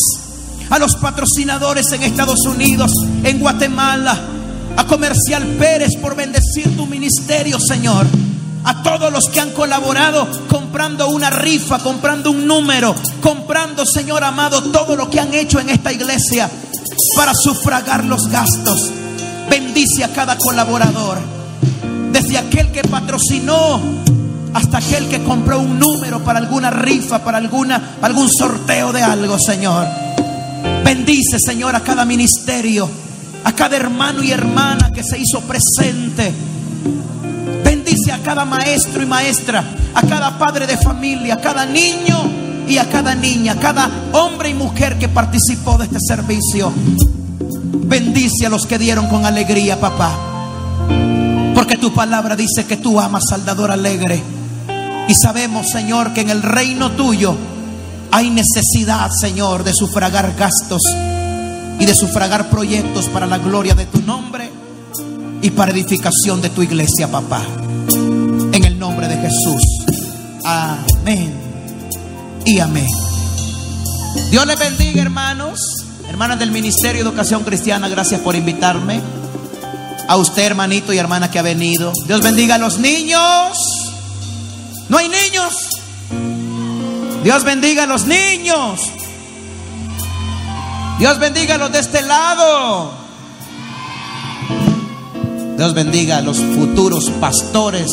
a 0.68 0.78
los 0.80 0.96
patrocinadores 0.96 1.92
en 1.92 2.02
Estados 2.02 2.44
Unidos, 2.46 2.90
en 3.22 3.38
Guatemala, 3.38 4.18
a 4.76 4.84
Comercial 4.88 5.46
Pérez 5.56 5.96
por 6.02 6.16
bendecir 6.16 6.76
tu 6.76 6.86
ministerio, 6.86 7.60
Señor. 7.60 8.08
A 8.64 8.82
todos 8.82 9.12
los 9.12 9.28
que 9.28 9.38
han 9.38 9.52
colaborado 9.52 10.26
comprando 10.48 11.06
una 11.06 11.30
rifa, 11.30 11.78
comprando 11.78 12.32
un 12.32 12.44
número, 12.44 12.92
comprando, 13.22 13.86
Señor 13.86 14.24
amado, 14.24 14.64
todo 14.64 14.96
lo 14.96 15.08
que 15.08 15.20
han 15.20 15.32
hecho 15.32 15.60
en 15.60 15.70
esta 15.70 15.92
iglesia 15.92 16.50
para 17.14 17.32
sufragar 17.34 18.04
los 18.04 18.26
gastos. 18.26 18.90
Bendice 19.48 20.02
a 20.02 20.12
cada 20.12 20.36
colaborador. 20.36 21.37
Desde 22.20 22.36
aquel 22.36 22.72
que 22.72 22.82
patrocinó 22.82 23.80
hasta 24.52 24.78
aquel 24.78 25.06
que 25.06 25.22
compró 25.22 25.60
un 25.60 25.78
número 25.78 26.18
para 26.24 26.40
alguna 26.40 26.68
rifa, 26.68 27.22
para 27.22 27.38
alguna, 27.38 27.96
algún 28.02 28.28
sorteo 28.28 28.92
de 28.92 29.00
algo, 29.00 29.38
Señor. 29.38 29.86
Bendice, 30.84 31.38
Señor, 31.38 31.76
a 31.76 31.80
cada 31.80 32.04
ministerio, 32.04 32.90
a 33.44 33.52
cada 33.52 33.76
hermano 33.76 34.24
y 34.24 34.32
hermana 34.32 34.90
que 34.92 35.04
se 35.04 35.16
hizo 35.16 35.42
presente. 35.42 36.32
Bendice 37.62 38.10
a 38.10 38.18
cada 38.18 38.44
maestro 38.44 39.00
y 39.00 39.06
maestra, 39.06 39.62
a 39.94 40.02
cada 40.02 40.36
padre 40.40 40.66
de 40.66 40.76
familia, 40.76 41.34
a 41.34 41.40
cada 41.40 41.66
niño 41.66 42.18
y 42.66 42.78
a 42.78 42.88
cada 42.88 43.14
niña, 43.14 43.52
a 43.52 43.60
cada 43.60 43.88
hombre 44.10 44.48
y 44.48 44.54
mujer 44.54 44.98
que 44.98 45.08
participó 45.08 45.78
de 45.78 45.84
este 45.84 46.00
servicio. 46.00 46.72
Bendice 46.74 48.46
a 48.46 48.48
los 48.48 48.66
que 48.66 48.76
dieron 48.76 49.06
con 49.06 49.24
alegría, 49.24 49.78
papá. 49.78 50.27
Porque 51.68 51.82
tu 51.82 51.92
palabra 51.92 52.34
dice 52.34 52.64
que 52.64 52.78
tú 52.78 52.98
amas 52.98 53.24
al 53.30 53.44
dador 53.44 53.70
alegre. 53.70 54.22
Y 55.06 55.14
sabemos, 55.14 55.68
Señor, 55.68 56.14
que 56.14 56.22
en 56.22 56.30
el 56.30 56.40
reino 56.42 56.92
tuyo 56.92 57.36
hay 58.10 58.30
necesidad, 58.30 59.10
Señor, 59.10 59.64
de 59.64 59.74
sufragar 59.74 60.34
gastos 60.34 60.80
y 61.78 61.84
de 61.84 61.94
sufragar 61.94 62.48
proyectos 62.48 63.10
para 63.10 63.26
la 63.26 63.36
gloria 63.36 63.74
de 63.74 63.84
tu 63.84 64.00
nombre 64.00 64.50
y 65.42 65.50
para 65.50 65.72
edificación 65.72 66.40
de 66.40 66.48
tu 66.48 66.62
iglesia, 66.62 67.10
papá. 67.10 67.42
En 68.52 68.64
el 68.64 68.78
nombre 68.78 69.06
de 69.06 69.18
Jesús. 69.18 69.62
Amén 70.46 71.30
y 72.46 72.60
amén. 72.60 72.88
Dios 74.30 74.46
les 74.46 74.58
bendiga, 74.58 75.02
hermanos, 75.02 75.60
hermanas 76.08 76.38
del 76.38 76.50
Ministerio 76.50 77.04
de 77.04 77.10
Educación 77.10 77.44
Cristiana, 77.44 77.90
gracias 77.90 78.22
por 78.22 78.34
invitarme. 78.34 79.17
A 80.08 80.16
usted, 80.16 80.42
hermanito 80.42 80.92
y 80.92 80.98
hermana 80.98 81.30
que 81.30 81.38
ha 81.38 81.42
venido. 81.42 81.92
Dios 82.06 82.22
bendiga 82.22 82.56
a 82.56 82.58
los 82.58 82.78
niños. 82.78 83.56
No 84.88 84.98
hay 84.98 85.08
niños. 85.08 85.68
Dios 87.22 87.44
bendiga 87.44 87.84
a 87.84 87.86
los 87.86 88.06
niños. 88.06 88.80
Dios 90.98 91.18
bendiga 91.20 91.54
a 91.54 91.58
los 91.58 91.70
de 91.70 91.78
este 91.78 92.02
lado. 92.02 92.90
Dios 95.56 95.74
bendiga 95.74 96.18
a 96.18 96.20
los 96.22 96.38
futuros 96.38 97.10
pastores, 97.20 97.90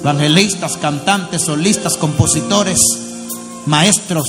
evangelistas, 0.00 0.76
cantantes, 0.76 1.42
solistas, 1.42 1.96
compositores 1.96 2.80
maestros, 3.66 4.28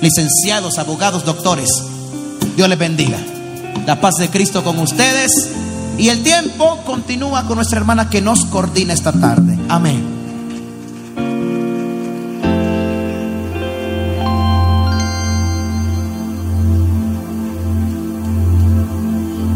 licenciados, 0.00 0.78
abogados, 0.78 1.24
doctores. 1.24 1.70
Dios 2.56 2.68
les 2.68 2.78
bendiga. 2.78 3.18
La 3.86 4.00
paz 4.00 4.16
de 4.16 4.28
Cristo 4.28 4.62
con 4.62 4.78
ustedes. 4.78 5.50
Y 6.02 6.08
el 6.08 6.20
tiempo 6.24 6.80
continúa 6.84 7.46
con 7.46 7.54
nuestra 7.54 7.78
hermana 7.78 8.10
que 8.10 8.20
nos 8.20 8.44
coordina 8.46 8.92
esta 8.92 9.12
tarde. 9.12 9.56
Amén. 9.68 10.11